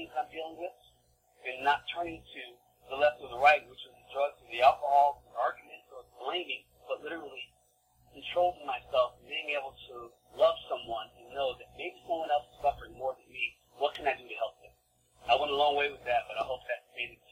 things 0.07 0.15
I'm 0.15 0.31
dealing 0.31 0.55
with, 0.63 0.79
and 1.43 1.67
not 1.67 1.83
turning 1.91 2.23
to 2.23 2.43
the 2.87 2.95
left 2.95 3.19
or 3.19 3.27
the 3.27 3.43
right, 3.43 3.67
which 3.67 3.83
is 3.83 3.91
the 3.91 4.07
drugs 4.15 4.39
or 4.39 4.47
the 4.55 4.63
alcohol, 4.63 5.27
the 5.27 5.35
arguments 5.35 5.91
or 5.91 6.07
blaming, 6.23 6.63
but 6.87 7.03
literally 7.03 7.51
controlling 8.15 8.63
myself 8.63 9.19
and 9.19 9.27
being 9.27 9.51
able 9.59 9.75
to 9.91 10.15
love 10.39 10.55
someone 10.71 11.11
and 11.19 11.35
know 11.35 11.59
that 11.59 11.75
maybe 11.75 11.99
someone 12.07 12.31
else 12.31 12.47
is 12.55 12.63
suffering 12.63 12.95
more 12.95 13.19
than 13.19 13.27
me. 13.35 13.59
What 13.83 13.99
can 13.99 14.07
I 14.07 14.15
do 14.15 14.23
to 14.23 14.39
help 14.39 14.55
them? 14.63 14.71
I 15.27 15.35
went 15.35 15.51
a 15.51 15.59
long 15.59 15.75
way 15.75 15.91
with 15.91 16.07
that, 16.07 16.31
but 16.31 16.39
I 16.39 16.47
hope 16.47 16.63
that 16.71 16.87
made 16.95 17.19
it. 17.19 17.27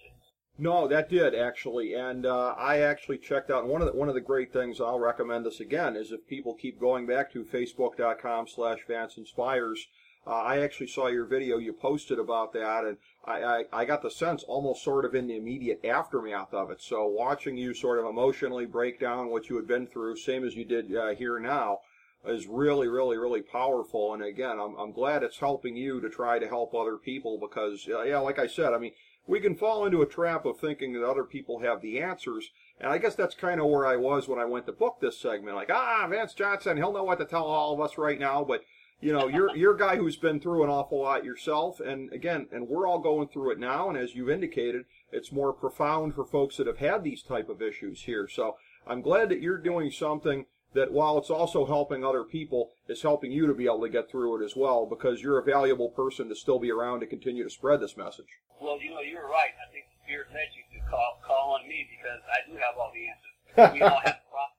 No, 0.56 0.86
that 0.86 1.08
did 1.08 1.34
actually, 1.34 1.94
and 1.94 2.24
uh, 2.24 2.54
I 2.56 2.78
actually 2.78 3.18
checked 3.18 3.50
out. 3.50 3.66
One 3.66 3.82
of 3.82 3.88
the 3.88 3.98
one 3.98 4.08
of 4.08 4.14
the 4.14 4.20
great 4.20 4.52
things 4.52 4.80
I'll 4.80 5.00
recommend 5.00 5.44
this 5.44 5.58
again 5.58 5.96
is 5.96 6.12
if 6.12 6.28
people 6.28 6.54
keep 6.54 6.78
going 6.78 7.06
back 7.06 7.32
to 7.32 7.44
Facebook.com/slash 7.44 8.86
Vance 8.86 9.16
Inspires. 9.16 9.88
Uh, 10.26 10.30
I 10.30 10.60
actually 10.60 10.86
saw 10.86 11.08
your 11.08 11.26
video 11.26 11.58
you 11.58 11.72
posted 11.72 12.18
about 12.18 12.52
that, 12.54 12.84
and 12.84 12.96
I, 13.26 13.42
I, 13.42 13.64
I 13.72 13.84
got 13.84 14.02
the 14.02 14.10
sense 14.10 14.42
almost 14.44 14.82
sort 14.82 15.04
of 15.04 15.14
in 15.14 15.26
the 15.26 15.36
immediate 15.36 15.84
aftermath 15.84 16.54
of 16.54 16.70
it. 16.70 16.80
So 16.80 17.06
watching 17.06 17.56
you 17.56 17.74
sort 17.74 17.98
of 17.98 18.06
emotionally 18.06 18.64
break 18.64 18.98
down 18.98 19.30
what 19.30 19.50
you 19.50 19.56
had 19.56 19.66
been 19.66 19.86
through, 19.86 20.16
same 20.16 20.44
as 20.46 20.56
you 20.56 20.64
did 20.64 20.94
uh, 20.96 21.14
here 21.14 21.38
now, 21.38 21.80
is 22.26 22.46
really, 22.46 22.88
really, 22.88 23.18
really 23.18 23.42
powerful. 23.42 24.14
And 24.14 24.22
again, 24.22 24.58
I'm, 24.58 24.74
I'm 24.76 24.92
glad 24.92 25.22
it's 25.22 25.38
helping 25.38 25.76
you 25.76 26.00
to 26.00 26.08
try 26.08 26.38
to 26.38 26.48
help 26.48 26.74
other 26.74 26.96
people 26.96 27.38
because, 27.38 27.86
uh, 27.90 28.02
yeah, 28.02 28.18
like 28.18 28.38
I 28.38 28.46
said, 28.46 28.72
I 28.72 28.78
mean, 28.78 28.92
we 29.26 29.40
can 29.40 29.54
fall 29.54 29.84
into 29.84 30.02
a 30.02 30.06
trap 30.06 30.46
of 30.46 30.58
thinking 30.58 30.94
that 30.94 31.06
other 31.06 31.24
people 31.24 31.60
have 31.60 31.82
the 31.82 32.00
answers. 32.00 32.50
And 32.80 32.90
I 32.90 32.98
guess 32.98 33.14
that's 33.14 33.34
kind 33.34 33.60
of 33.60 33.66
where 33.66 33.86
I 33.86 33.96
was 33.96 34.26
when 34.26 34.38
I 34.38 34.44
went 34.46 34.66
to 34.66 34.72
book 34.72 34.96
this 35.00 35.18
segment. 35.20 35.56
Like, 35.56 35.70
ah, 35.70 36.06
Vance 36.08 36.32
Johnson, 36.32 36.78
he'll 36.78 36.92
know 36.92 37.04
what 37.04 37.18
to 37.18 37.24
tell 37.26 37.44
all 37.44 37.74
of 37.74 37.80
us 37.80 37.98
right 37.98 38.18
now. 38.18 38.42
But, 38.42 38.64
you 39.00 39.12
know, 39.12 39.28
you're, 39.28 39.54
you're 39.56 39.74
a 39.74 39.78
guy 39.78 39.96
who's 39.96 40.16
been 40.16 40.40
through 40.40 40.64
an 40.64 40.70
awful 40.70 41.02
lot 41.02 41.24
yourself. 41.24 41.80
And 41.80 42.12
again, 42.12 42.46
and 42.52 42.68
we're 42.68 42.86
all 42.86 42.98
going 42.98 43.28
through 43.28 43.52
it 43.52 43.58
now. 43.58 43.88
And 43.88 43.98
as 43.98 44.14
you've 44.14 44.30
indicated, 44.30 44.84
it's 45.12 45.32
more 45.32 45.52
profound 45.52 46.14
for 46.14 46.24
folks 46.24 46.56
that 46.56 46.66
have 46.66 46.78
had 46.78 47.04
these 47.04 47.22
type 47.22 47.48
of 47.48 47.60
issues 47.62 48.02
here. 48.02 48.28
So 48.28 48.56
I'm 48.86 49.02
glad 49.02 49.28
that 49.28 49.40
you're 49.40 49.58
doing 49.58 49.90
something 49.90 50.46
that 50.74 50.90
while 50.92 51.18
it's 51.18 51.30
also 51.30 51.66
helping 51.66 52.04
other 52.04 52.24
people, 52.24 52.70
is 52.88 53.02
helping 53.02 53.30
you 53.30 53.46
to 53.46 53.54
be 53.54 53.64
able 53.66 53.82
to 53.82 53.88
get 53.88 54.10
through 54.10 54.40
it 54.40 54.44
as 54.44 54.56
well 54.56 54.86
because 54.86 55.22
you're 55.22 55.38
a 55.38 55.44
valuable 55.44 55.88
person 55.88 56.28
to 56.28 56.34
still 56.34 56.58
be 56.58 56.70
around 56.70 57.00
to 57.00 57.06
continue 57.06 57.44
to 57.44 57.50
spread 57.50 57.80
this 57.80 57.96
message. 57.96 58.26
Well, 58.60 58.80
you 58.82 58.90
know, 58.90 59.00
you're 59.00 59.28
right. 59.28 59.54
I 59.54 59.72
think 59.72 59.84
the 59.86 60.04
spirit 60.04 60.26
led 60.32 60.48
you 60.56 60.80
to 60.80 60.90
call 60.90 61.20
call 61.24 61.54
on 61.60 61.68
me 61.68 61.86
because 61.90 62.20
I 62.26 62.50
do 62.50 62.56
have 62.56 62.76
all 62.76 62.92
the 62.92 63.06
answers. 63.06 63.72
we 63.78 63.82
all 63.82 64.00
have 64.04 64.18
the 64.18 64.30
problem. 64.30 64.58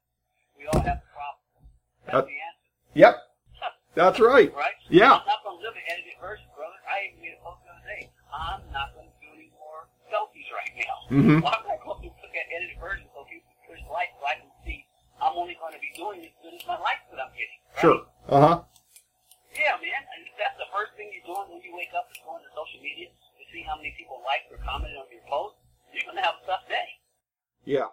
We 0.57 0.65
all 0.67 0.79
have 0.79 1.01
the 1.03 1.11
problem. 1.11 1.41
That's 2.05 2.15
Uh, 2.15 2.21
the 2.21 2.27
answer. 2.31 2.69
Yep, 2.93 3.15
that's 3.95 4.19
right. 4.19 4.51
Right? 4.53 4.77
Yeah. 4.91 5.17
I'm 5.17 5.25
not 5.25 5.41
going 5.43 5.57
to 5.57 5.63
live 5.65 5.75
an 5.75 5.85
edited 5.89 6.19
version, 6.21 6.45
brother. 6.55 6.75
I 6.85 7.09
even 7.09 7.23
made 7.23 7.35
a 7.35 7.41
post 7.43 7.63
the 7.65 7.71
other 7.73 7.87
day. 7.87 8.11
I'm 8.29 8.61
not 8.75 8.91
going 8.93 9.07
to 9.09 9.15
do 9.23 9.29
any 9.33 9.49
more 9.55 9.87
selfies 10.11 10.49
right 10.53 10.73
now. 10.75 10.95
Mhm. 11.09 11.39
Well, 11.41 11.55
I'm 11.55 11.65
not 11.65 11.79
going 11.81 12.03
to 12.03 12.11
look 12.11 12.35
edited 12.55 12.79
versions 12.79 13.09
so 13.11 13.23
people 13.27 13.47
can 13.51 13.59
push 13.75 13.81
like 13.91 14.11
so 14.19 14.23
I 14.25 14.35
can 14.39 14.51
see 14.63 14.87
I'm 15.19 15.35
only 15.39 15.55
going 15.59 15.71
to 15.75 15.79
be 15.79 15.91
doing 15.95 16.23
as 16.23 16.31
good 16.43 16.55
as 16.55 16.63
my 16.67 16.75
likes 16.79 17.07
that 17.11 17.19
I'm 17.23 17.31
getting. 17.35 17.59
Right? 17.75 17.81
Sure. 17.83 17.99
Uh 18.27 18.41
huh. 18.41 18.57
Yeah, 19.55 19.79
man. 19.79 20.01
And 20.15 20.27
if 20.27 20.35
that's 20.35 20.59
the 20.59 20.67
first 20.75 20.95
thing 20.99 21.07
you're 21.15 21.23
doing 21.23 21.47
when 21.51 21.63
you 21.63 21.71
wake 21.75 21.91
up 21.95 22.11
is 22.11 22.19
going 22.23 22.43
to 22.43 22.51
social 22.51 22.83
media 22.83 23.07
to 23.11 23.43
see 23.51 23.63
how 23.63 23.79
many 23.79 23.95
people 23.95 24.19
liked 24.27 24.51
or 24.51 24.59
commented 24.59 24.99
on 24.99 25.07
your 25.11 25.23
post. 25.31 25.55
You're 25.95 26.03
going 26.03 26.19
to 26.19 26.25
have 26.27 26.35
a 26.43 26.43
tough 26.43 26.67
day. 26.67 26.99
Yeah. 27.63 27.87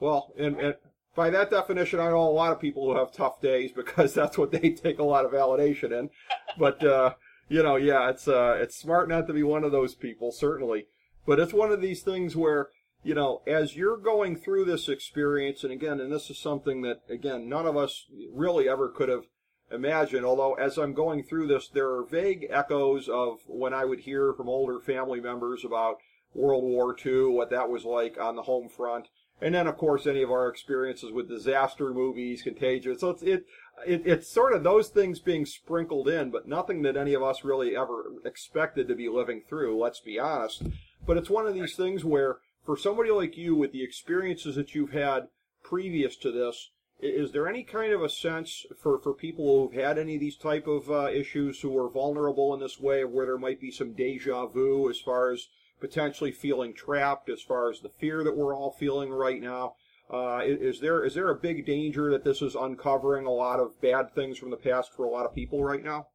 Well, 0.00 0.32
and, 0.36 0.60
and 0.60 0.76
by 1.14 1.30
that 1.30 1.50
definition, 1.50 2.00
I 2.00 2.10
know 2.10 2.22
a 2.22 2.30
lot 2.30 2.52
of 2.52 2.60
people 2.60 2.84
who 2.84 2.98
have 2.98 3.12
tough 3.12 3.40
days 3.40 3.72
because 3.72 4.14
that's 4.14 4.38
what 4.38 4.52
they 4.52 4.70
take 4.70 4.98
a 4.98 5.04
lot 5.04 5.24
of 5.24 5.32
validation 5.32 5.92
in. 5.92 6.10
But 6.58 6.84
uh, 6.84 7.14
you 7.48 7.62
know, 7.62 7.76
yeah, 7.76 8.08
it's 8.10 8.28
uh, 8.28 8.56
it's 8.60 8.76
smart 8.76 9.08
not 9.08 9.26
to 9.26 9.32
be 9.32 9.42
one 9.42 9.64
of 9.64 9.72
those 9.72 9.94
people, 9.94 10.32
certainly. 10.32 10.86
But 11.26 11.38
it's 11.38 11.52
one 11.52 11.72
of 11.72 11.80
these 11.80 12.02
things 12.02 12.36
where 12.36 12.68
you 13.02 13.14
know, 13.14 13.40
as 13.46 13.76
you're 13.76 13.96
going 13.96 14.36
through 14.36 14.66
this 14.66 14.88
experience, 14.88 15.64
and 15.64 15.72
again, 15.72 16.00
and 16.00 16.12
this 16.12 16.30
is 16.30 16.38
something 16.38 16.82
that 16.82 17.00
again 17.08 17.48
none 17.48 17.66
of 17.66 17.76
us 17.76 18.06
really 18.32 18.68
ever 18.68 18.88
could 18.88 19.08
have 19.08 19.24
imagined. 19.70 20.24
Although 20.24 20.54
as 20.54 20.78
I'm 20.78 20.94
going 20.94 21.22
through 21.22 21.46
this, 21.46 21.68
there 21.68 21.90
are 21.90 22.04
vague 22.04 22.46
echoes 22.50 23.08
of 23.08 23.40
when 23.46 23.72
I 23.72 23.84
would 23.84 24.00
hear 24.00 24.32
from 24.32 24.48
older 24.48 24.80
family 24.80 25.20
members 25.20 25.64
about 25.64 25.96
World 26.34 26.64
War 26.64 26.94
II, 27.04 27.26
what 27.26 27.50
that 27.50 27.70
was 27.70 27.84
like 27.84 28.18
on 28.20 28.36
the 28.36 28.42
home 28.42 28.68
front. 28.68 29.08
And 29.42 29.54
then, 29.54 29.66
of 29.66 29.76
course, 29.76 30.06
any 30.06 30.22
of 30.22 30.30
our 30.30 30.48
experiences 30.48 31.12
with 31.12 31.28
disaster 31.28 31.92
movies, 31.94 32.42
Contagion. 32.42 32.98
So 32.98 33.10
it's 33.10 33.22
it, 33.22 33.46
it 33.86 34.02
it's 34.04 34.30
sort 34.30 34.54
of 34.54 34.62
those 34.62 34.88
things 34.88 35.18
being 35.18 35.46
sprinkled 35.46 36.08
in, 36.08 36.30
but 36.30 36.46
nothing 36.46 36.82
that 36.82 36.96
any 36.96 37.14
of 37.14 37.22
us 37.22 37.44
really 37.44 37.74
ever 37.76 38.12
expected 38.24 38.88
to 38.88 38.94
be 38.94 39.08
living 39.08 39.42
through. 39.48 39.80
Let's 39.80 40.00
be 40.00 40.18
honest. 40.18 40.62
But 41.06 41.16
it's 41.16 41.30
one 41.30 41.46
of 41.46 41.54
these 41.54 41.74
things 41.74 42.04
where, 42.04 42.38
for 42.64 42.76
somebody 42.76 43.10
like 43.10 43.36
you, 43.38 43.54
with 43.56 43.72
the 43.72 43.82
experiences 43.82 44.56
that 44.56 44.74
you've 44.74 44.92
had 44.92 45.28
previous 45.62 46.16
to 46.16 46.30
this, 46.30 46.70
is 47.00 47.32
there 47.32 47.48
any 47.48 47.62
kind 47.62 47.94
of 47.94 48.02
a 48.02 48.10
sense 48.10 48.66
for, 48.82 48.98
for 48.98 49.14
people 49.14 49.68
who've 49.68 49.82
had 49.82 49.98
any 49.98 50.16
of 50.16 50.20
these 50.20 50.36
type 50.36 50.66
of 50.66 50.90
uh, 50.90 51.08
issues 51.10 51.60
who 51.60 51.76
are 51.78 51.88
vulnerable 51.88 52.52
in 52.52 52.60
this 52.60 52.78
way, 52.78 53.04
where 53.04 53.24
there 53.24 53.38
might 53.38 53.60
be 53.60 53.70
some 53.70 53.94
deja 53.94 54.46
vu 54.46 54.90
as 54.90 55.00
far 55.00 55.30
as 55.32 55.48
potentially 55.80 56.32
feeling 56.32 56.74
trapped, 56.74 57.28
as 57.28 57.42
far 57.42 57.70
as 57.70 57.80
the 57.80 57.88
fear 57.88 58.22
that 58.24 58.36
we're 58.36 58.54
all 58.54 58.70
feeling 58.70 59.10
right 59.10 59.40
now? 59.40 59.74
Uh, 60.10 60.42
is 60.42 60.80
there 60.80 61.04
is 61.04 61.14
there 61.14 61.30
a 61.30 61.38
big 61.38 61.64
danger 61.64 62.10
that 62.10 62.24
this 62.24 62.42
is 62.42 62.58
uncovering 62.58 63.26
a 63.26 63.30
lot 63.30 63.60
of 63.60 63.80
bad 63.80 64.10
things 64.12 64.36
from 64.36 64.50
the 64.50 64.58
past 64.58 64.92
for 64.92 65.06
a 65.06 65.10
lot 65.10 65.24
of 65.24 65.34
people 65.34 65.62
right 65.62 65.84
now? 65.84 66.06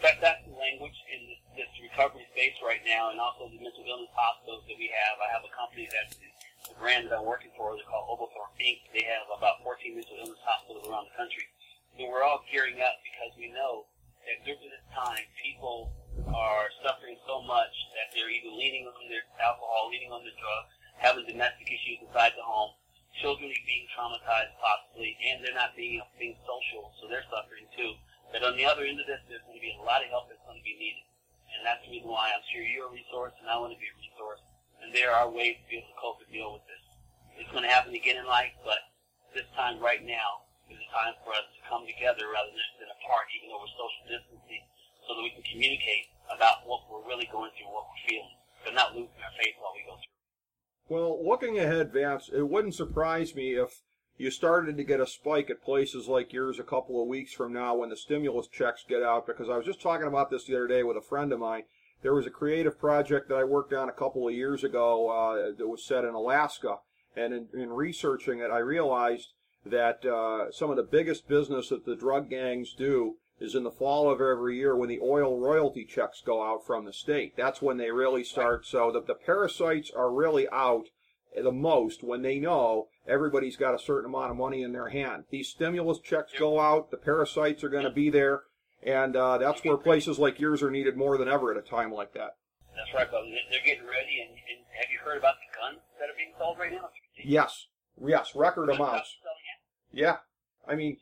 Fact, 0.00 0.20
that's 0.20 0.40
the 0.48 0.56
language 0.56 0.96
in 1.12 1.20
this, 1.28 1.40
this 1.52 1.72
recovery 1.82 2.24
space 2.32 2.56
right 2.64 2.80
now, 2.86 3.10
and 3.12 3.20
also 3.20 3.48
the 3.52 3.60
mental 3.60 3.84
illness 3.84 4.12
hospitals 4.16 4.64
that 4.68 4.78
we 4.80 4.88
have. 4.88 5.20
I 5.20 5.28
have 5.32 5.44
a 5.44 5.52
company 5.52 5.84
that's 5.88 6.16
the 6.16 6.28
brand 6.80 7.08
that 7.08 7.16
I'm 7.16 7.28
working 7.28 7.52
for. 7.56 7.76
They're 7.76 7.88
called 7.88 8.08
Oglethorpe 8.08 8.56
Inc. 8.60 8.88
They 8.92 9.04
have 9.04 9.28
about 9.32 9.60
14 9.64 9.96
mental 9.96 10.16
illness 10.16 10.40
hospitals 10.44 10.88
around 10.88 11.12
the 11.12 11.16
country. 11.16 11.44
So 11.96 12.08
we're 12.08 12.24
all 12.24 12.44
gearing 12.48 12.80
up 12.80 12.96
because 13.04 13.32
we 13.36 13.52
know 13.52 13.88
that 14.28 14.44
during 14.44 14.68
this 14.68 14.86
time, 14.92 15.24
people 15.40 15.92
are 16.24 16.68
suffering 16.80 17.16
so 17.26 17.42
much 17.42 17.74
that 17.92 18.12
they're 18.14 18.30
either 18.32 18.52
leaning 18.52 18.88
on 18.88 19.06
their 19.08 19.24
alcohol, 19.40 19.90
leaning 19.92 20.12
on 20.12 20.24
their 20.24 20.36
drugs, 20.36 20.72
having 20.96 21.28
domestic 21.28 21.68
issues 21.68 22.00
inside 22.04 22.32
the 22.36 22.44
home, 22.44 22.72
children 23.20 23.48
are 23.48 23.66
being 23.68 23.88
traumatized 23.92 24.52
possibly, 24.60 25.16
and 25.24 25.40
they're 25.40 25.56
not 25.56 25.76
being 25.76 26.00
being 26.20 26.36
social, 26.44 26.92
so 27.00 27.08
they're 27.08 27.26
suffering 27.32 27.64
too. 27.72 27.96
But 28.32 28.44
on 28.44 28.56
the 28.58 28.66
other 28.66 28.84
end 28.84 29.00
of 29.00 29.08
this, 29.08 29.22
there's 29.28 29.44
going 29.46 29.56
to 29.56 29.64
be 29.64 29.72
a 29.76 29.86
lot 29.86 30.04
of 30.04 30.12
help 30.12 30.28
that's 30.28 30.42
going 30.44 30.58
to 30.58 30.66
be 30.66 30.76
needed. 30.76 31.06
And 31.56 31.64
that's 31.64 31.80
the 31.86 31.94
reason 31.94 32.10
why 32.10 32.34
I'm 32.34 32.44
sure 32.52 32.60
you're 32.60 32.90
a 32.90 32.92
resource 32.92 33.32
and 33.40 33.48
I 33.48 33.56
want 33.56 33.72
to 33.72 33.80
be 33.80 33.88
a 33.88 33.96
resource. 33.96 34.42
And 34.82 34.92
there 34.92 35.14
are 35.14 35.30
ways 35.30 35.56
to 35.56 35.66
be 35.70 35.80
able 35.80 35.88
to 35.88 35.98
cope 36.00 36.20
and 36.20 36.32
deal 36.34 36.52
with 36.52 36.66
this. 36.68 36.84
It's 37.38 37.52
going 37.54 37.64
to 37.64 37.72
happen 37.72 37.94
again 37.94 38.20
in 38.20 38.26
life, 38.26 38.52
but 38.66 38.82
this 39.32 39.48
time 39.56 39.78
right 39.80 40.02
now 40.04 40.44
is 40.68 40.76
a 40.76 40.88
time 40.90 41.14
for 41.22 41.32
us 41.32 41.46
to 41.54 41.60
come 41.70 41.86
together 41.86 42.28
rather 42.28 42.50
than, 42.50 42.68
than 42.82 42.90
apart, 42.90 43.30
even 43.38 43.48
though 43.48 43.62
we're 43.62 43.78
social 43.78 44.04
distancing, 44.10 44.65
so 45.06 45.14
that 45.14 45.22
we 45.22 45.30
can 45.30 45.42
communicate 45.42 46.10
about 46.34 46.66
what 46.66 46.82
we're 46.90 47.06
really 47.06 47.28
going 47.30 47.50
through, 47.56 47.72
what 47.72 47.86
we're 47.86 48.08
feeling, 48.08 48.36
but 48.64 48.74
not 48.74 48.94
losing 48.94 49.22
our 49.22 49.34
faith 49.38 49.54
while 49.60 49.72
we 49.74 49.82
go 49.86 49.96
through. 49.96 50.16
Well, 50.88 51.26
looking 51.26 51.58
ahead, 51.58 51.92
Vance, 51.92 52.30
it 52.32 52.48
wouldn't 52.48 52.74
surprise 52.74 53.34
me 53.34 53.54
if 53.54 53.82
you 54.18 54.30
started 54.30 54.76
to 54.76 54.84
get 54.84 55.00
a 55.00 55.06
spike 55.06 55.50
at 55.50 55.62
places 55.62 56.08
like 56.08 56.32
yours 56.32 56.58
a 56.58 56.64
couple 56.64 57.00
of 57.00 57.08
weeks 57.08 57.32
from 57.32 57.52
now 57.52 57.76
when 57.76 57.90
the 57.90 57.96
stimulus 57.96 58.48
checks 58.48 58.84
get 58.88 59.02
out. 59.02 59.26
Because 59.26 59.48
I 59.48 59.56
was 59.56 59.66
just 59.66 59.82
talking 59.82 60.06
about 60.06 60.30
this 60.30 60.44
the 60.44 60.54
other 60.56 60.68
day 60.68 60.82
with 60.82 60.96
a 60.96 61.02
friend 61.02 61.32
of 61.32 61.40
mine. 61.40 61.64
There 62.02 62.14
was 62.14 62.26
a 62.26 62.30
creative 62.30 62.78
project 62.78 63.28
that 63.28 63.36
I 63.36 63.44
worked 63.44 63.72
on 63.72 63.88
a 63.88 63.92
couple 63.92 64.28
of 64.28 64.34
years 64.34 64.62
ago 64.62 65.08
uh, 65.08 65.56
that 65.56 65.68
was 65.68 65.84
set 65.84 66.04
in 66.04 66.14
Alaska, 66.14 66.76
and 67.16 67.32
in, 67.32 67.48
in 67.54 67.70
researching 67.70 68.38
it, 68.38 68.50
I 68.50 68.58
realized 68.58 69.32
that 69.64 70.04
uh, 70.04 70.52
some 70.52 70.70
of 70.70 70.76
the 70.76 70.82
biggest 70.82 71.26
business 71.26 71.70
that 71.70 71.84
the 71.84 71.96
drug 71.96 72.30
gangs 72.30 72.74
do 72.74 73.16
is 73.40 73.54
in 73.54 73.64
the 73.64 73.70
fall 73.70 74.10
of 74.10 74.20
every 74.20 74.56
year 74.56 74.74
when 74.74 74.88
the 74.88 75.00
oil 75.02 75.38
royalty 75.38 75.84
checks 75.84 76.22
go 76.24 76.42
out 76.42 76.66
from 76.66 76.84
the 76.84 76.92
state. 76.92 77.34
That's 77.36 77.60
when 77.60 77.76
they 77.76 77.90
really 77.90 78.24
start. 78.24 78.64
So 78.66 78.90
the, 78.90 79.02
the 79.02 79.14
parasites 79.14 79.90
are 79.94 80.10
really 80.10 80.48
out 80.50 80.86
the 81.36 81.52
most 81.52 82.02
when 82.02 82.22
they 82.22 82.38
know 82.38 82.88
everybody's 83.06 83.56
got 83.56 83.74
a 83.74 83.78
certain 83.78 84.08
amount 84.08 84.30
of 84.30 84.36
money 84.38 84.62
in 84.62 84.72
their 84.72 84.88
hand. 84.88 85.24
These 85.30 85.48
stimulus 85.48 85.98
checks 86.00 86.32
go 86.38 86.58
out, 86.60 86.90
the 86.90 86.96
parasites 86.96 87.62
are 87.62 87.68
going 87.68 87.84
to 87.84 87.90
be 87.90 88.08
there, 88.08 88.44
and 88.82 89.14
uh, 89.14 89.36
that's 89.38 89.62
where 89.62 89.76
places 89.76 90.18
like 90.18 90.40
yours 90.40 90.62
are 90.62 90.70
needed 90.70 90.96
more 90.96 91.18
than 91.18 91.28
ever 91.28 91.50
at 91.50 91.58
a 91.58 91.68
time 91.68 91.92
like 91.92 92.14
that. 92.14 92.36
That's 92.74 92.94
right. 92.94 93.10
They- 93.10 93.38
They're 93.50 93.60
getting 93.66 93.86
ready, 93.86 94.20
and, 94.22 94.30
and 94.30 94.64
have 94.80 94.90
you 94.90 94.98
heard 95.04 95.18
about 95.18 95.34
the 95.36 95.58
guns 95.60 95.82
that 96.00 96.08
are 96.08 96.16
being 96.16 96.32
sold 96.38 96.58
right 96.58 96.72
now? 96.72 96.88
Yes, 97.22 97.66
yes, 98.02 98.34
record 98.34 98.70
amounts. 98.70 99.16
Yeah, 99.92 100.16
I 100.66 100.74
mean, 100.74 100.96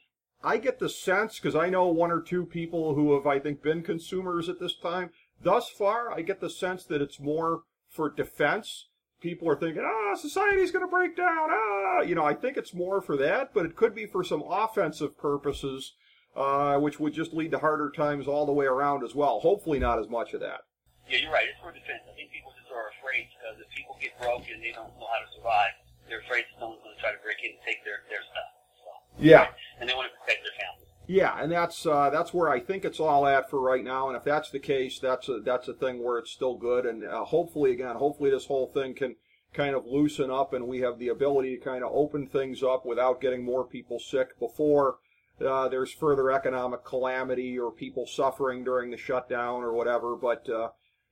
I 0.45 0.59
get 0.59 0.79
the 0.79 0.89
sense 0.89 1.39
because 1.39 1.57
I 1.57 1.71
know 1.71 1.87
one 1.87 2.11
or 2.13 2.21
two 2.21 2.45
people 2.45 2.95
who 2.95 3.15
have, 3.15 3.27
I 3.27 3.39
think, 3.39 3.63
been 3.63 3.83
consumers 3.83 4.49
at 4.49 4.61
this 4.61 4.77
time. 4.77 5.11
Thus 5.43 5.69
far, 5.71 6.13
I 6.13 6.21
get 6.23 6.41
the 6.41 6.51
sense 6.51 6.85
that 6.85 7.01
it's 7.03 7.19
more 7.19 7.63
for 7.89 8.11
defense. 8.11 8.89
People 9.21 9.49
are 9.49 9.57
thinking, 9.57 9.83
ah, 9.85 10.15
society's 10.17 10.71
going 10.71 10.85
to 10.85 10.91
break 10.91 11.17
down. 11.17 11.49
Ah, 11.51 12.03
you 12.03 12.15
know, 12.15 12.25
I 12.25 12.35
think 12.35 12.57
it's 12.59 12.75
more 12.75 13.01
for 13.01 13.17
that, 13.17 13.55
but 13.55 13.65
it 13.65 13.75
could 13.75 13.95
be 13.95 14.05
for 14.07 14.23
some 14.23 14.45
offensive 14.47 15.17
purposes, 15.17 15.95
uh, 16.37 16.77
which 16.79 17.01
would 17.01 17.15
just 17.15 17.33
lead 17.33 17.51
to 17.53 17.59
harder 17.59 17.91
times 17.91 18.27
all 18.29 18.45
the 18.45 18.53
way 18.53 18.67
around 18.67 19.03
as 19.03 19.15
well. 19.15 19.41
Hopefully, 19.41 19.79
not 19.79 19.99
as 19.99 20.09
much 20.09 20.35
of 20.35 20.41
that. 20.41 20.61
Yeah, 21.09 21.19
you're 21.25 21.33
right. 21.33 21.49
It's 21.49 21.61
for 21.61 21.73
defense. 21.73 22.05
I 22.05 22.15
think 22.17 22.33
people 22.33 22.53
just 22.61 22.71
are 22.73 22.93
afraid 23.01 23.29
because 23.33 23.57
if 23.65 23.69
people 23.73 23.97
get 24.01 24.13
broke 24.21 24.45
and 24.53 24.61
they 24.63 24.73
don't 24.73 24.93
know 25.01 25.09
how 25.09 25.21
to 25.25 25.29
survive, 25.37 25.73
they're 26.09 26.21
afraid 26.21 26.45
someone's 26.61 26.85
going 26.85 26.97
to 26.97 27.01
try 27.01 27.13
to 27.13 27.21
break 27.25 27.41
in 27.45 27.57
and 27.57 27.61
take 27.65 27.81
their, 27.85 28.05
their 28.13 28.21
stuff. 28.29 28.51
So, 28.85 28.89
Yeah. 29.21 29.49
and 29.81 29.89
they 29.89 29.95
want 29.97 30.13
to 30.13 30.17
protect 30.21 30.45
their 30.45 30.57
families. 30.61 30.89
Yeah, 31.15 31.41
and 31.41 31.53
that's 31.53 31.87
uh, 31.87 32.11
that's 32.11 32.35
where 32.35 32.49
I 32.49 32.59
think 32.59 32.85
it's 32.85 32.99
all 32.99 33.25
at 33.25 33.49
for 33.49 33.61
right 33.61 33.85
now. 33.85 34.09
And 34.09 34.17
if 34.17 34.25
that's 34.25 34.51
the 34.51 34.59
case, 34.59 34.99
that's 34.99 35.29
a 35.29 35.39
that's 35.39 35.69
a 35.69 35.73
thing 35.73 36.03
where 36.03 36.19
it's 36.19 36.33
still 36.33 36.57
good. 36.57 36.87
And 36.87 37.05
uh, 37.05 37.25
hopefully, 37.25 37.71
again, 37.71 37.95
hopefully 37.95 38.31
this 38.31 38.47
whole 38.47 38.67
thing 38.67 38.95
can 38.95 39.15
kind 39.53 39.77
of 39.77 39.87
loosen 39.87 40.29
up, 40.31 40.53
and 40.53 40.67
we 40.67 40.81
have 40.81 40.99
the 40.99 41.09
ability 41.09 41.57
to 41.57 41.65
kind 41.65 41.85
of 41.85 41.93
open 41.93 42.27
things 42.27 42.65
up 42.65 42.85
without 42.85 43.21
getting 43.21 43.45
more 43.45 43.65
people 43.65 44.01
sick 44.01 44.37
before 44.41 44.97
uh, 45.41 45.69
there's 45.69 45.93
further 45.93 46.31
economic 46.31 46.85
calamity 46.85 47.59
or 47.59 47.71
people 47.71 48.07
suffering 48.07 48.65
during 48.65 48.91
the 48.91 48.97
shutdown 48.97 49.63
or 49.63 49.73
whatever. 49.73 50.17
But 50.17 50.49
uh, 50.49 50.71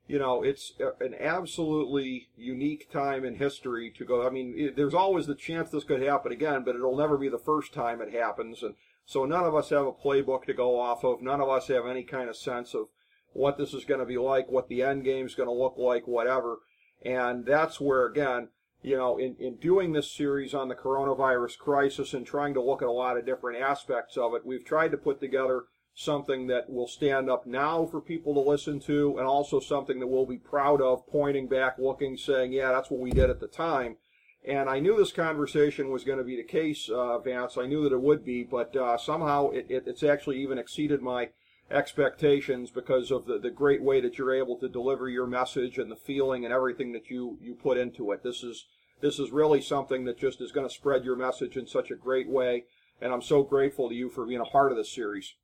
you 0.08 0.18
know, 0.18 0.42
it's 0.42 0.72
an 1.00 1.14
absolutely 1.18 2.28
unique 2.36 2.90
time 2.90 3.24
in 3.24 3.36
history 3.36 3.92
to 3.96 4.04
go. 4.04 4.26
I 4.26 4.30
mean, 4.30 4.54
it, 4.56 4.76
there's 4.76 4.94
always 4.94 5.26
the 5.26 5.36
chance 5.36 5.70
this 5.70 5.84
could 5.84 6.02
happen 6.02 6.32
again, 6.32 6.64
but 6.64 6.74
it'll 6.74 6.96
never 6.96 7.16
be 7.16 7.28
the 7.28 7.38
first 7.38 7.72
time 7.72 8.00
it 8.00 8.12
happens. 8.12 8.64
And 8.64 8.74
so 9.04 9.24
none 9.24 9.44
of 9.44 9.54
us 9.54 9.70
have 9.70 9.86
a 9.86 9.92
playbook 9.92 10.44
to 10.44 10.54
go 10.54 10.78
off 10.78 11.04
of. 11.04 11.22
None 11.22 11.40
of 11.40 11.48
us 11.48 11.68
have 11.68 11.86
any 11.86 12.02
kind 12.02 12.28
of 12.28 12.36
sense 12.36 12.74
of 12.74 12.86
what 13.32 13.58
this 13.58 13.74
is 13.74 13.84
going 13.84 14.00
to 14.00 14.06
be 14.06 14.18
like, 14.18 14.48
what 14.48 14.68
the 14.68 14.82
end 14.82 15.04
game 15.04 15.26
is 15.26 15.34
going 15.34 15.48
to 15.48 15.54
look 15.54 15.74
like, 15.76 16.06
whatever. 16.06 16.58
And 17.04 17.44
that's 17.44 17.80
where, 17.80 18.06
again, 18.06 18.48
you 18.82 18.96
know, 18.96 19.16
in, 19.16 19.36
in 19.38 19.56
doing 19.56 19.92
this 19.92 20.10
series 20.10 20.54
on 20.54 20.68
the 20.68 20.74
coronavirus 20.74 21.58
crisis 21.58 22.14
and 22.14 22.26
trying 22.26 22.54
to 22.54 22.62
look 22.62 22.82
at 22.82 22.88
a 22.88 22.92
lot 22.92 23.16
of 23.16 23.26
different 23.26 23.62
aspects 23.62 24.16
of 24.16 24.34
it, 24.34 24.44
we've 24.44 24.64
tried 24.64 24.90
to 24.90 24.96
put 24.96 25.20
together 25.20 25.64
something 25.94 26.46
that 26.46 26.70
will 26.70 26.88
stand 26.88 27.30
up 27.30 27.46
now 27.46 27.86
for 27.86 28.00
people 28.00 28.34
to 28.34 28.40
listen 28.40 28.80
to 28.80 29.16
and 29.18 29.26
also 29.26 29.60
something 29.60 30.00
that 30.00 30.06
we'll 30.06 30.26
be 30.26 30.38
proud 30.38 30.80
of 30.80 31.06
pointing 31.06 31.48
back, 31.48 31.78
looking, 31.78 32.16
saying, 32.16 32.52
yeah, 32.52 32.72
that's 32.72 32.90
what 32.90 33.00
we 33.00 33.10
did 33.10 33.30
at 33.30 33.40
the 33.40 33.46
time. 33.46 33.96
And 34.44 34.68
I 34.68 34.81
knew 34.81 34.96
this 34.96 35.12
conversation 35.12 35.90
was 35.90 36.02
going 36.05 36.18
to 36.18 36.24
be 36.24 36.37
the 36.37 36.42
case, 36.42 36.88
uh, 36.88 37.18
Vance. 37.18 37.57
I 37.57 37.66
knew 37.66 37.85
that 37.85 37.94
it 37.94 38.00
would 38.00 38.24
be, 38.24 38.42
but 38.42 38.74
uh, 38.74 38.98
somehow 38.98 39.50
it, 39.50 39.66
it, 39.68 39.85
it's 39.87 40.02
actually 40.02 40.42
even 40.42 40.59
exceeded 40.59 41.00
my 41.00 41.28
expectations 41.70 42.70
because 42.70 43.11
of 43.11 43.26
the, 43.26 43.38
the 43.38 43.50
great 43.50 43.83
way 43.83 44.00
that 44.00 44.18
you're 44.18 44.35
able 44.35 44.57
to 44.57 44.68
deliver 44.68 45.09
your 45.09 45.26
message 45.26 45.78
and 45.78 45.90
the 45.90 45.96
feeling 45.96 46.44
and 46.44 46.52
everything 46.52 46.92
that 46.92 47.09
you, 47.09 47.38
you 47.40 47.55
put 47.55 47.78
into 47.78 48.11
it. 48.11 48.22
This 48.22 48.42
is 48.42 48.66
this 49.00 49.18
is 49.18 49.33
really 49.33 49.61
something 49.61 50.05
that 50.05 50.16
just 50.16 50.40
is 50.40 50.52
going 50.52 50.66
to 50.66 50.72
spread 50.72 51.05
your 51.05 51.16
message 51.16 51.57
in 51.57 51.66
such 51.66 51.90
a 51.90 51.96
great 51.96 52.28
way. 52.28 52.64
And 53.00 53.12
I'm 53.12 53.20
so 53.20 53.42
grateful 53.42 53.88
to 53.88 53.94
you 53.96 54.09
for 54.09 54.24
being 54.24 54.40
a 54.40 54.44
part 54.44 54.70
of 54.70 54.78
this 54.78 54.94
series. 54.94 55.35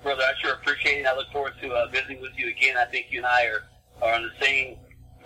Brother, 0.00 0.22
I 0.22 0.32
sure 0.40 0.52
appreciate 0.54 1.00
it. 1.00 1.06
I 1.06 1.16
look 1.16 1.30
forward 1.32 1.54
to 1.60 1.72
uh, 1.72 1.88
visiting 1.88 2.20
with 2.20 2.30
you 2.36 2.48
again. 2.50 2.76
I 2.76 2.84
think 2.84 3.06
you 3.10 3.18
and 3.18 3.26
I 3.26 3.46
are, 3.46 3.64
are 4.00 4.14
on 4.14 4.22
the 4.22 4.44
same 4.44 4.76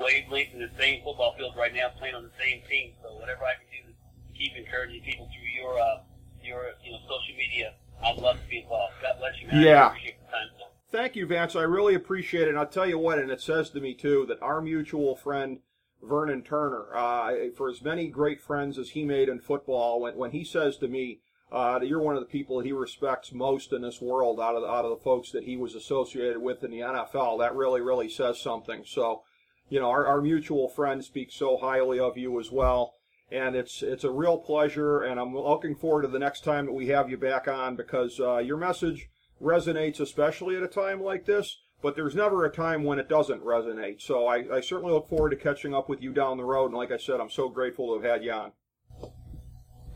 wavelength 0.00 0.54
in 0.54 0.60
the 0.60 0.70
same 0.78 1.02
football 1.02 1.34
field 1.36 1.54
right 1.56 1.74
now, 1.74 1.88
playing 1.98 2.14
on 2.14 2.24
the 2.24 2.36
same 2.38 2.62
team. 2.68 2.92
So 3.02 3.14
whatever 3.16 3.44
I 3.44 3.54
can 3.54 3.68
do 3.70 3.92
to 3.92 4.38
keep 4.38 4.56
encouraging 4.56 5.02
people 5.02 5.28
through 5.32 5.48
your 5.48 5.78
uh, 5.78 6.02
your 6.42 6.72
you 6.84 6.92
know 6.92 6.98
social 7.04 7.36
media, 7.36 7.74
I'd 8.02 8.16
love 8.16 8.40
to 8.40 8.48
be 8.48 8.60
involved. 8.60 8.94
God 9.02 9.16
bless 9.18 9.40
you, 9.40 9.48
man. 9.48 9.62
Yeah. 9.62 9.84
I 9.84 9.86
appreciate 9.88 10.20
the 10.20 10.32
time. 10.32 10.48
Thank 10.90 11.16
you, 11.16 11.26
Vance. 11.26 11.54
I 11.54 11.62
really 11.62 11.94
appreciate 11.94 12.44
it. 12.44 12.50
And 12.50 12.58
I'll 12.58 12.66
tell 12.66 12.88
you 12.88 12.98
what, 12.98 13.18
and 13.18 13.30
it 13.30 13.42
says 13.42 13.68
to 13.70 13.80
me 13.80 13.92
too 13.92 14.24
that 14.28 14.40
our 14.40 14.62
mutual 14.62 15.16
friend 15.16 15.58
Vernon 16.02 16.42
Turner, 16.42 16.94
uh, 16.94 17.32
for 17.56 17.68
as 17.68 17.82
many 17.82 18.08
great 18.08 18.40
friends 18.40 18.78
as 18.78 18.90
he 18.90 19.04
made 19.04 19.28
in 19.28 19.40
football, 19.40 20.00
when 20.00 20.16
when 20.16 20.30
he 20.30 20.44
says 20.44 20.76
to 20.78 20.88
me 20.88 21.20
uh, 21.50 21.78
that 21.78 21.88
you're 21.88 22.00
one 22.00 22.14
of 22.14 22.20
the 22.20 22.26
people 22.26 22.58
that 22.58 22.66
he 22.66 22.72
respects 22.72 23.32
most 23.32 23.72
in 23.72 23.82
this 23.82 24.00
world 24.00 24.38
out 24.40 24.54
of 24.54 24.62
the, 24.62 24.68
out 24.68 24.84
of 24.84 24.90
the 24.90 25.02
folks 25.02 25.30
that 25.32 25.44
he 25.44 25.56
was 25.56 25.74
associated 25.74 26.38
with 26.38 26.62
in 26.62 26.70
the 26.70 26.80
NFL, 26.80 27.38
that 27.40 27.54
really 27.54 27.80
really 27.80 28.08
says 28.08 28.40
something. 28.40 28.84
So, 28.86 29.22
you 29.68 29.80
know, 29.80 29.90
our, 29.90 30.06
our 30.06 30.20
mutual 30.20 30.68
friend 30.68 31.04
speaks 31.04 31.34
so 31.34 31.56
highly 31.56 31.98
of 31.98 32.16
you 32.16 32.38
as 32.40 32.50
well 32.50 32.94
and 33.30 33.54
it's 33.54 33.82
it's 33.82 34.04
a 34.04 34.10
real 34.10 34.38
pleasure 34.38 35.02
and 35.02 35.20
i'm 35.20 35.36
looking 35.36 35.74
forward 35.74 36.02
to 36.02 36.08
the 36.08 36.18
next 36.18 36.44
time 36.44 36.66
that 36.66 36.72
we 36.72 36.88
have 36.88 37.10
you 37.10 37.16
back 37.16 37.46
on 37.46 37.76
because 37.76 38.18
uh, 38.20 38.38
your 38.38 38.56
message 38.56 39.08
resonates 39.40 40.00
especially 40.00 40.56
at 40.56 40.62
a 40.62 40.68
time 40.68 41.02
like 41.02 41.24
this 41.26 41.58
but 41.82 41.94
there's 41.94 42.14
never 42.14 42.44
a 42.44 42.50
time 42.50 42.82
when 42.84 42.98
it 42.98 43.08
doesn't 43.08 43.44
resonate 43.44 44.00
so 44.00 44.26
I, 44.26 44.56
I 44.56 44.60
certainly 44.60 44.92
look 44.92 45.08
forward 45.08 45.30
to 45.30 45.36
catching 45.36 45.74
up 45.74 45.88
with 45.88 46.02
you 46.02 46.12
down 46.12 46.38
the 46.38 46.44
road 46.44 46.66
and 46.66 46.76
like 46.76 46.90
i 46.90 46.96
said 46.96 47.20
i'm 47.20 47.30
so 47.30 47.48
grateful 47.48 47.88
to 47.88 48.02
have 48.02 48.10
had 48.10 48.24
you 48.24 48.32
on 48.32 48.52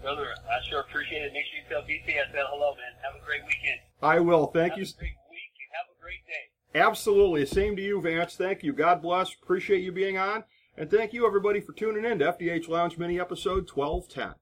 Brother, 0.03 0.35
I 0.51 0.59
sure 0.69 0.81
appreciate 0.81 1.23
it. 1.23 1.33
Make 1.33 1.47
sure 1.47 1.63
you 1.63 1.69
tell 1.71 1.87
VT 1.87 2.19
I 2.19 2.27
said 2.35 2.43
hello, 2.51 2.75
man. 2.75 2.91
Have 3.07 3.23
a 3.23 3.25
great 3.25 3.47
weekend. 3.47 3.79
i 4.03 4.19
will 4.19 4.49
thank 4.51 4.75
have 4.75 4.83
you 4.83 4.85
a 4.85 4.99
great 4.99 5.15
week 5.31 5.55
and 5.63 5.71
have 5.79 5.87
a 5.87 6.03
great 6.03 6.27
day. 6.27 6.51
Absolutely. 6.75 7.47
Same 7.47 7.77
to 7.77 7.83
you 7.83 8.01
vance. 8.01 8.35
Thank 8.35 8.63
you. 8.63 8.73
God 8.73 9.03
bless. 9.03 9.33
Appreciate 9.35 9.83
you 9.83 9.93
being 9.93 10.19
on. 10.19 10.45
And 10.77 10.91
thank 10.91 11.13
you 11.13 11.27
everybody 11.27 11.61
for 11.61 11.73
tuning 11.73 12.05
in 12.05 12.19
to 12.21 12.33
fdh 12.33 12.69
lounge 12.69 12.97
mini 12.97 13.21
episode 13.21 13.69
1210 13.71 14.35